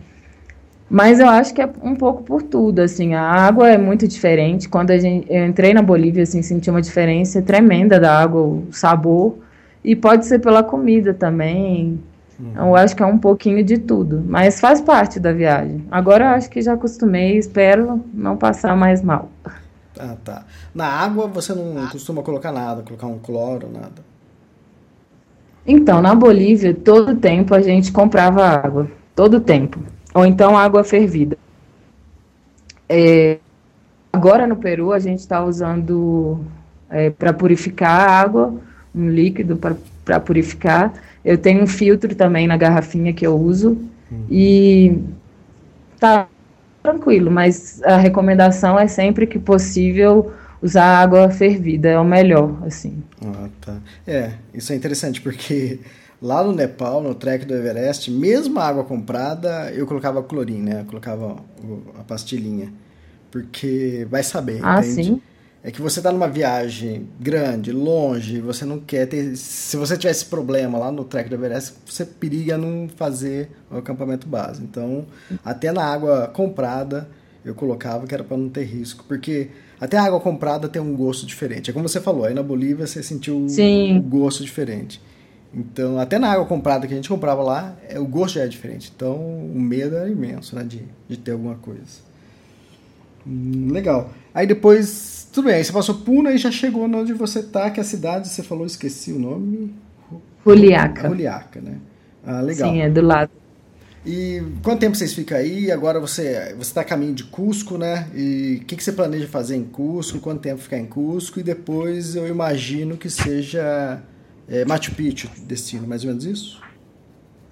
Mas 0.90 1.20
eu 1.20 1.28
acho 1.28 1.54
que 1.54 1.62
é 1.62 1.70
um 1.82 1.94
pouco 1.94 2.22
por 2.22 2.42
tudo, 2.42 2.80
assim, 2.80 3.14
a 3.14 3.22
água 3.22 3.70
é 3.70 3.78
muito 3.78 4.06
diferente, 4.06 4.68
quando 4.68 4.90
a 4.90 4.98
gente, 4.98 5.26
eu 5.30 5.46
entrei 5.46 5.72
na 5.72 5.82
Bolívia, 5.82 6.24
assim, 6.24 6.42
senti 6.42 6.68
uma 6.68 6.82
diferença 6.82 7.40
tremenda 7.40 7.98
da 7.98 8.20
água, 8.20 8.42
o 8.42 8.66
sabor, 8.72 9.38
e 9.82 9.96
pode 9.96 10.26
ser 10.26 10.40
pela 10.40 10.62
comida 10.62 11.14
também, 11.14 11.98
Uhum. 12.42 12.52
Eu 12.57 12.76
acho 12.76 12.96
que 12.96 13.02
é 13.02 13.07
um 13.07 13.18
pouquinho 13.18 13.62
de 13.62 13.78
tudo, 13.78 14.20
mas 14.26 14.59
faz 14.59 14.81
parte 14.81 15.20
da 15.20 15.33
viagem. 15.33 15.87
Agora 15.90 16.24
eu 16.24 16.28
acho 16.31 16.50
que 16.50 16.61
já 16.61 16.72
acostumei, 16.72 17.38
espero 17.38 18.05
não 18.12 18.37
passar 18.37 18.76
mais 18.76 19.00
mal. 19.00 19.31
Ah, 19.98 20.16
tá. 20.24 20.44
Na 20.74 20.87
água 20.87 21.28
você 21.28 21.55
não 21.55 21.87
costuma 21.88 22.22
colocar 22.22 22.50
nada, 22.50 22.83
colocar 22.83 23.07
um 23.07 23.18
cloro, 23.18 23.68
nada? 23.72 24.12
Então, 25.64 26.02
na 26.02 26.12
Bolívia, 26.12 26.74
todo 26.74 27.14
tempo 27.14 27.55
a 27.55 27.61
gente 27.61 27.92
comprava 27.92 28.44
água. 28.44 28.90
Todo 29.14 29.40
tempo. 29.40 29.78
Ou 30.12 30.26
então 30.26 30.59
água 30.59 30.83
fervida. 30.83 31.38
É, 32.88 33.38
agora 34.12 34.46
no 34.48 34.57
Peru 34.57 34.92
a 34.92 34.98
gente 34.98 35.20
está 35.20 35.44
usando 35.44 36.40
é, 36.90 37.11
para 37.11 37.33
purificar 37.33 38.09
a 38.09 38.20
água, 38.20 38.55
um 38.92 39.09
líquido 39.09 39.57
para 40.05 40.18
purificar. 40.18 40.92
Eu 41.24 41.38
tenho 41.38 41.62
um 41.62 41.66
filtro 41.66 42.14
também 42.14 42.46
na 42.46 42.56
garrafinha 42.56 43.12
que 43.12 43.26
eu 43.26 43.37
uso 43.37 43.78
uhum. 44.11 44.26
e 44.30 44.98
tá 45.98 46.28
tranquilo, 46.82 47.30
mas 47.30 47.80
a 47.85 47.96
recomendação 47.96 48.78
é 48.78 48.88
sempre 48.88 49.26
que 49.26 49.38
possível 49.38 50.32
usar 50.61 51.00
água 51.00 51.30
fervida, 51.30 51.88
é 51.88 51.98
o 51.98 52.04
melhor, 52.04 52.56
assim. 52.64 53.02
Ah, 53.24 53.48
tá. 53.61 53.78
É, 54.06 54.32
isso 54.52 54.72
é 54.72 54.76
interessante 54.76 55.20
porque 55.20 55.80
lá 56.20 56.42
no 56.44 56.52
Nepal, 56.52 57.02
no 57.02 57.14
trek 57.14 57.44
do 57.44 57.54
Everest, 57.54 58.11
mesmo 58.11 58.58
a 58.61 58.68
água 58.68 58.85
comprada, 58.85 59.72
eu 59.72 59.87
colocava 59.87 60.22
clorim, 60.22 60.61
né? 60.61 60.80
Eu 60.80 60.85
colocava 60.85 61.37
a 61.98 62.04
pastilhinha. 62.04 62.72
Porque 63.30 64.06
vai 64.11 64.22
saber, 64.22 64.61
ah, 64.62 64.78
entende? 64.80 65.04
Sim? 65.04 65.22
É 65.64 65.70
que 65.70 65.81
você 65.81 66.01
está 66.01 66.11
numa 66.11 66.27
viagem 66.27 67.07
grande, 67.20 67.70
longe, 67.70 68.40
você 68.40 68.64
não 68.64 68.81
quer 68.81 69.07
ter. 69.07 69.37
Se 69.37 69.77
você 69.77 69.96
tiver 69.96 70.11
esse 70.11 70.25
problema 70.25 70.77
lá 70.77 70.90
no 70.90 71.05
trek 71.05 71.29
do 71.29 71.37
Everest, 71.37 71.75
você 71.87 72.05
periga 72.05 72.59
não 72.59 72.88
fazer 72.88 73.48
o 73.70 73.77
acampamento 73.77 74.27
base. 74.27 74.61
Então, 74.62 75.07
até 75.44 75.70
na 75.70 75.85
água 75.85 76.27
comprada, 76.27 77.09
eu 77.44 77.55
colocava 77.55 78.09
que 78.09 78.14
era 78.14 78.25
para 78.25 78.37
não 78.37 78.48
ter 78.48 78.64
risco, 78.64 79.05
porque 79.07 79.51
até 79.81 79.96
a 79.96 80.03
água 80.03 80.18
comprada 80.18 80.68
tem 80.68 80.83
um 80.83 80.96
gosto 80.96 81.25
diferente. 81.27 81.70
É 81.70 81.72
como 81.72 81.88
você 81.88 82.01
falou, 82.01 82.25
aí 82.25 82.35
na 82.35 82.42
Bolívia 82.42 82.85
você 82.85 83.01
sentiu 83.01 83.46
um 83.96 84.03
gosto 84.03 84.42
diferente. 84.42 85.01
Então, 85.55 85.98
até 85.98 86.18
na 86.18 86.33
água 86.33 86.46
comprada 86.46 86.88
que 86.88 86.92
a 86.92 86.96
gente 86.96 87.09
comprava 87.09 87.42
lá, 87.42 87.77
é, 87.88 88.01
o 88.01 88.07
gosto 88.07 88.37
já 88.37 88.42
é 88.44 88.48
diferente. 88.48 88.90
Então, 88.94 89.14
o 89.14 89.61
medo 89.61 89.94
era 89.94 90.09
imenso, 90.09 90.57
né, 90.57 90.64
de, 90.64 90.83
de 91.09 91.16
ter 91.18 91.33
alguma 91.33 91.57
coisa. 91.57 92.01
Hum, 93.27 93.68
legal. 93.70 94.11
Aí 94.35 94.47
depois 94.47 95.22
tudo 95.33 95.47
bem, 95.47 95.55
aí 95.55 95.64
você 95.64 95.72
passou 95.72 95.95
Puna 95.95 96.30
e 96.30 96.39
já 96.39 96.51
chegou 96.51 96.85
onde 96.85 97.14
você 97.14 97.43
tá, 97.43 97.70
que 97.70 97.80
é 97.80 97.83
a 97.83 97.87
cidade, 97.87 98.28
você 98.28 98.43
falou, 98.43 98.66
esqueci 98.66 99.12
o 99.12 99.18
nome. 99.18 99.74
Juliaca. 100.45 101.09
Juliaca, 101.09 101.61
né? 101.61 101.76
Ah, 102.24 102.41
legal. 102.41 102.70
Sim, 102.70 102.83
é 102.83 102.91
do 102.91 103.01
lado. 103.01 103.30
E 104.05 104.43
quanto 104.62 104.80
tempo 104.80 104.97
vocês 104.97 105.14
ficam 105.14 105.39
aí? 105.39 105.70
Agora 105.70 106.01
você 106.01 106.55
você 106.57 106.70
está 106.70 106.80
a 106.80 106.85
caminho 106.85 107.14
de 107.14 107.24
Cusco, 107.24 107.78
né? 107.78 108.09
E 108.14 108.61
o 108.61 108.64
que, 108.66 108.76
que 108.76 108.83
você 108.83 108.93
planeja 108.93 109.28
fazer 109.28 109.57
em 109.57 109.64
Cusco? 109.64 110.18
Quanto 110.18 110.41
tempo 110.41 110.61
ficar 110.61 110.78
em 110.78 110.87
Cusco? 110.87 111.39
E 111.39 111.43
depois 111.43 112.16
eu 112.16 112.26
imagino 112.26 112.97
que 112.97 113.09
seja 113.09 114.01
é, 114.49 114.64
Machu 114.64 114.93
Picchu 114.93 115.30
destino, 115.47 115.87
mais 115.87 116.03
ou 116.03 116.09
menos 116.09 116.24
isso? 116.24 116.61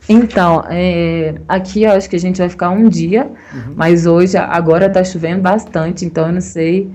Então, 0.08 0.64
é, 0.68 1.36
aqui 1.46 1.84
eu 1.84 1.92
acho 1.92 2.10
que 2.10 2.16
a 2.16 2.20
gente 2.20 2.38
vai 2.38 2.48
ficar 2.48 2.70
um 2.70 2.88
dia, 2.88 3.26
uhum. 3.26 3.74
mas 3.76 4.06
hoje, 4.06 4.36
agora 4.36 4.86
está 4.86 5.04
chovendo 5.04 5.42
bastante, 5.42 6.04
então 6.04 6.26
eu 6.26 6.32
não 6.32 6.40
sei 6.40 6.90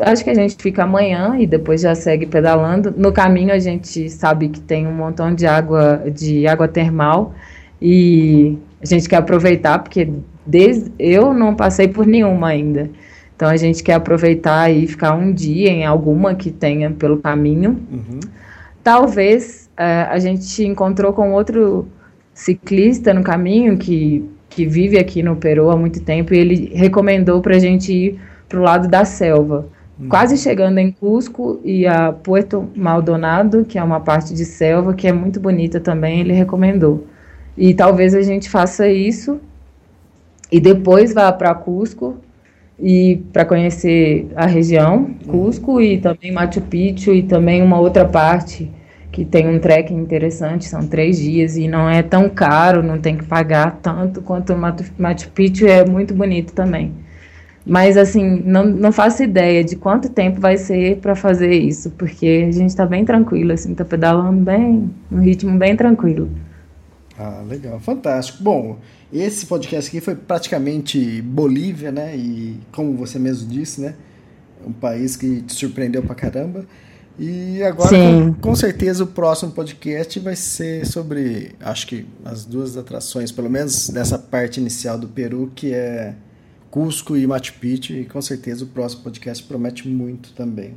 acho 0.00 0.24
que 0.24 0.30
a 0.30 0.34
gente 0.34 0.56
fica 0.60 0.84
amanhã 0.84 1.36
e 1.38 1.46
depois 1.46 1.80
já 1.80 1.94
segue 1.94 2.26
pedalando. 2.26 2.92
No 2.96 3.12
caminho 3.12 3.52
a 3.52 3.58
gente 3.58 4.08
sabe 4.10 4.48
que 4.48 4.60
tem 4.60 4.86
um 4.86 4.92
montão 4.92 5.34
de 5.34 5.46
água 5.46 6.02
de 6.12 6.46
água 6.46 6.68
termal 6.68 7.34
e 7.80 8.58
a 8.82 8.86
gente 8.86 9.08
quer 9.08 9.16
aproveitar, 9.16 9.78
porque 9.78 10.08
desde, 10.44 10.90
eu 10.98 11.32
não 11.34 11.54
passei 11.54 11.88
por 11.88 12.06
nenhuma 12.06 12.48
ainda. 12.48 12.90
Então 13.34 13.48
a 13.48 13.56
gente 13.56 13.82
quer 13.82 13.94
aproveitar 13.94 14.70
e 14.70 14.86
ficar 14.86 15.14
um 15.14 15.32
dia 15.32 15.68
em 15.68 15.84
alguma 15.84 16.34
que 16.34 16.50
tenha 16.50 16.90
pelo 16.90 17.18
caminho. 17.18 17.78
Uhum. 17.90 18.20
Talvez 18.82 19.68
uh, 19.78 20.10
a 20.10 20.18
gente 20.18 20.64
encontrou 20.64 21.12
com 21.12 21.32
outro 21.32 21.86
ciclista 22.32 23.12
no 23.12 23.22
caminho 23.22 23.76
que, 23.76 24.24
que 24.48 24.64
vive 24.64 24.98
aqui 24.98 25.22
no 25.22 25.36
Peru 25.36 25.70
há 25.70 25.76
muito 25.76 26.00
tempo 26.02 26.32
e 26.32 26.38
ele 26.38 26.72
recomendou 26.74 27.40
para 27.40 27.56
a 27.56 27.58
gente 27.58 27.92
ir 27.92 28.20
para 28.48 28.58
o 28.58 28.62
lado 28.62 28.88
da 28.88 29.04
selva. 29.04 29.68
Quase 30.08 30.36
chegando 30.36 30.78
em 30.78 30.92
Cusco 30.92 31.58
e 31.64 31.86
a 31.86 32.12
Puerto 32.12 32.68
Maldonado, 32.76 33.64
que 33.64 33.78
é 33.78 33.82
uma 33.82 33.98
parte 33.98 34.34
de 34.34 34.44
selva 34.44 34.92
que 34.92 35.06
é 35.06 35.12
muito 35.12 35.40
bonita 35.40 35.80
também, 35.80 36.20
ele 36.20 36.34
recomendou. 36.34 37.06
E 37.56 37.72
talvez 37.72 38.14
a 38.14 38.20
gente 38.20 38.50
faça 38.50 38.86
isso 38.88 39.40
e 40.52 40.60
depois 40.60 41.14
vá 41.14 41.32
para 41.32 41.54
Cusco 41.54 42.18
e 42.78 43.22
para 43.32 43.46
conhecer 43.46 44.28
a 44.36 44.44
região, 44.44 45.14
Cusco 45.26 45.80
e 45.80 45.98
também 45.98 46.30
Machu 46.30 46.60
Picchu 46.60 47.14
e 47.14 47.22
também 47.22 47.62
uma 47.62 47.80
outra 47.80 48.04
parte 48.04 48.70
que 49.10 49.24
tem 49.24 49.48
um 49.48 49.58
trekking 49.58 49.96
interessante, 49.96 50.66
são 50.66 50.86
três 50.86 51.16
dias 51.18 51.56
e 51.56 51.66
não 51.68 51.88
é 51.88 52.02
tão 52.02 52.28
caro, 52.28 52.82
não 52.82 52.98
tem 52.98 53.16
que 53.16 53.24
pagar 53.24 53.78
tanto 53.80 54.20
quanto 54.20 54.52
o 54.52 54.58
Machu 54.58 55.30
Picchu 55.30 55.66
é 55.66 55.86
muito 55.86 56.12
bonito 56.12 56.52
também. 56.52 56.92
Mas 57.66 57.96
assim, 57.96 58.42
não, 58.44 58.64
não 58.64 58.92
faço 58.92 59.24
ideia 59.24 59.64
de 59.64 59.74
quanto 59.74 60.08
tempo 60.08 60.40
vai 60.40 60.56
ser 60.56 60.98
para 60.98 61.16
fazer 61.16 61.52
isso, 61.52 61.90
porque 61.90 62.46
a 62.48 62.52
gente 62.52 62.70
está 62.70 62.86
bem 62.86 63.04
tranquilo, 63.04 63.52
assim, 63.52 63.72
está 63.72 63.84
pedalando 63.84 64.40
bem, 64.44 64.88
um 65.10 65.18
ritmo 65.18 65.58
bem 65.58 65.74
tranquilo. 65.74 66.30
Ah, 67.18 67.42
legal, 67.48 67.80
fantástico. 67.80 68.40
Bom, 68.40 68.78
esse 69.12 69.46
podcast 69.46 69.88
aqui 69.88 70.00
foi 70.00 70.14
praticamente 70.14 71.20
Bolívia, 71.22 71.90
né? 71.90 72.16
E 72.16 72.60
como 72.70 72.94
você 72.96 73.18
mesmo 73.18 73.48
disse, 73.48 73.80
né? 73.80 73.94
Um 74.64 74.72
país 74.72 75.16
que 75.16 75.42
te 75.42 75.54
surpreendeu 75.54 76.02
pra 76.02 76.14
caramba. 76.14 76.64
E 77.18 77.62
agora, 77.62 77.88
com, 77.88 78.34
com, 78.34 78.54
certeza, 78.54 79.02
o 79.02 79.06
próximo 79.06 79.50
podcast 79.50 80.20
vai 80.20 80.36
ser 80.36 80.86
sobre, 80.86 81.52
acho 81.60 81.86
que 81.86 82.06
as 82.22 82.44
duas 82.44 82.76
atrações, 82.76 83.32
pelo 83.32 83.48
menos 83.48 83.88
dessa 83.88 84.18
parte 84.18 84.60
inicial 84.60 84.98
do 84.98 85.08
Peru, 85.08 85.50
que 85.54 85.72
é 85.72 86.14
Cusco 86.76 87.16
e 87.16 87.26
Machu 87.26 87.54
Picchu. 87.54 87.94
E 87.94 88.04
com 88.04 88.20
certeza 88.20 88.64
o 88.64 88.66
próximo 88.66 89.02
podcast 89.02 89.42
promete 89.44 89.88
muito 89.88 90.34
também. 90.34 90.74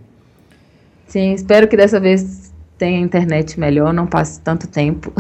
Sim, 1.06 1.34
espero 1.34 1.68
que 1.68 1.76
dessa 1.76 2.00
vez 2.00 2.54
tenha 2.78 2.98
internet 3.02 3.60
melhor, 3.60 3.94
não 3.94 4.08
passe 4.08 4.40
tanto 4.40 4.66
tempo. 4.66 5.12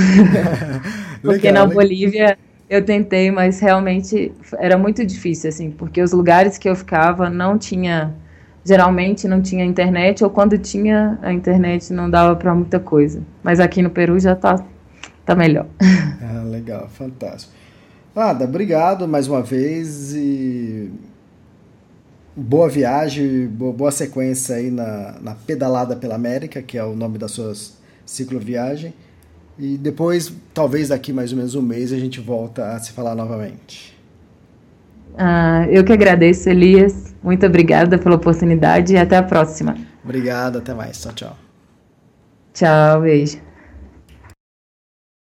porque 1.21 1.51
legal, 1.51 1.67
na 1.67 1.73
Bolívia 1.73 2.39
eu 2.69 2.85
tentei, 2.85 3.29
mas 3.29 3.59
realmente 3.59 4.31
era 4.57 4.77
muito 4.77 5.05
difícil, 5.05 5.49
assim, 5.49 5.69
porque 5.69 6.01
os 6.01 6.13
lugares 6.13 6.57
que 6.57 6.69
eu 6.69 6.75
ficava 6.77 7.29
não 7.29 7.57
tinha, 7.57 8.15
geralmente 8.63 9.27
não 9.27 9.41
tinha 9.41 9.65
internet, 9.65 10.23
ou 10.23 10.29
quando 10.29 10.57
tinha 10.57 11.19
a 11.21 11.33
internet 11.33 11.91
não 11.91 12.09
dava 12.09 12.37
para 12.37 12.55
muita 12.55 12.79
coisa. 12.79 13.21
Mas 13.43 13.59
aqui 13.59 13.81
no 13.81 13.89
Peru 13.89 14.17
já 14.17 14.33
tá, 14.33 14.63
tá 15.25 15.35
melhor. 15.35 15.65
Ah, 16.21 16.43
legal, 16.43 16.87
fantástico. 16.87 17.58
Ada, 18.19 18.43
obrigado 18.43 19.07
mais 19.07 19.27
uma 19.27 19.41
vez 19.41 20.13
e 20.13 20.91
boa 22.35 22.67
viagem, 22.67 23.47
boa, 23.47 23.71
boa 23.71 23.91
sequência 23.91 24.55
aí 24.55 24.69
na, 24.69 25.15
na 25.21 25.35
Pedalada 25.35 25.95
pela 25.95 26.15
América, 26.15 26.61
que 26.61 26.77
é 26.77 26.83
o 26.83 26.95
nome 26.95 27.17
da 27.17 27.29
sua 27.29 27.53
cicloviagem. 28.05 28.93
E 29.57 29.77
depois, 29.77 30.33
talvez 30.53 30.89
daqui 30.89 31.13
mais 31.13 31.31
ou 31.31 31.37
menos 31.37 31.55
um 31.55 31.61
mês, 31.61 31.93
a 31.93 31.97
gente 31.97 32.19
volta 32.19 32.73
a 32.73 32.79
se 32.79 32.91
falar 32.91 33.15
novamente. 33.15 33.97
Ah, 35.17 35.65
eu 35.69 35.83
que 35.83 35.93
agradeço, 35.93 36.49
Elias. 36.49 37.13
Muito 37.23 37.45
obrigada 37.45 37.97
pela 37.97 38.15
oportunidade 38.15 38.93
e 38.93 38.97
até 38.97 39.17
a 39.17 39.23
próxima. 39.23 39.75
Obrigado, 40.03 40.57
até 40.57 40.73
mais. 40.73 41.01
Tchau, 41.01 41.13
tchau. 41.13 41.37
Tchau, 42.53 43.01
beijo. 43.01 43.48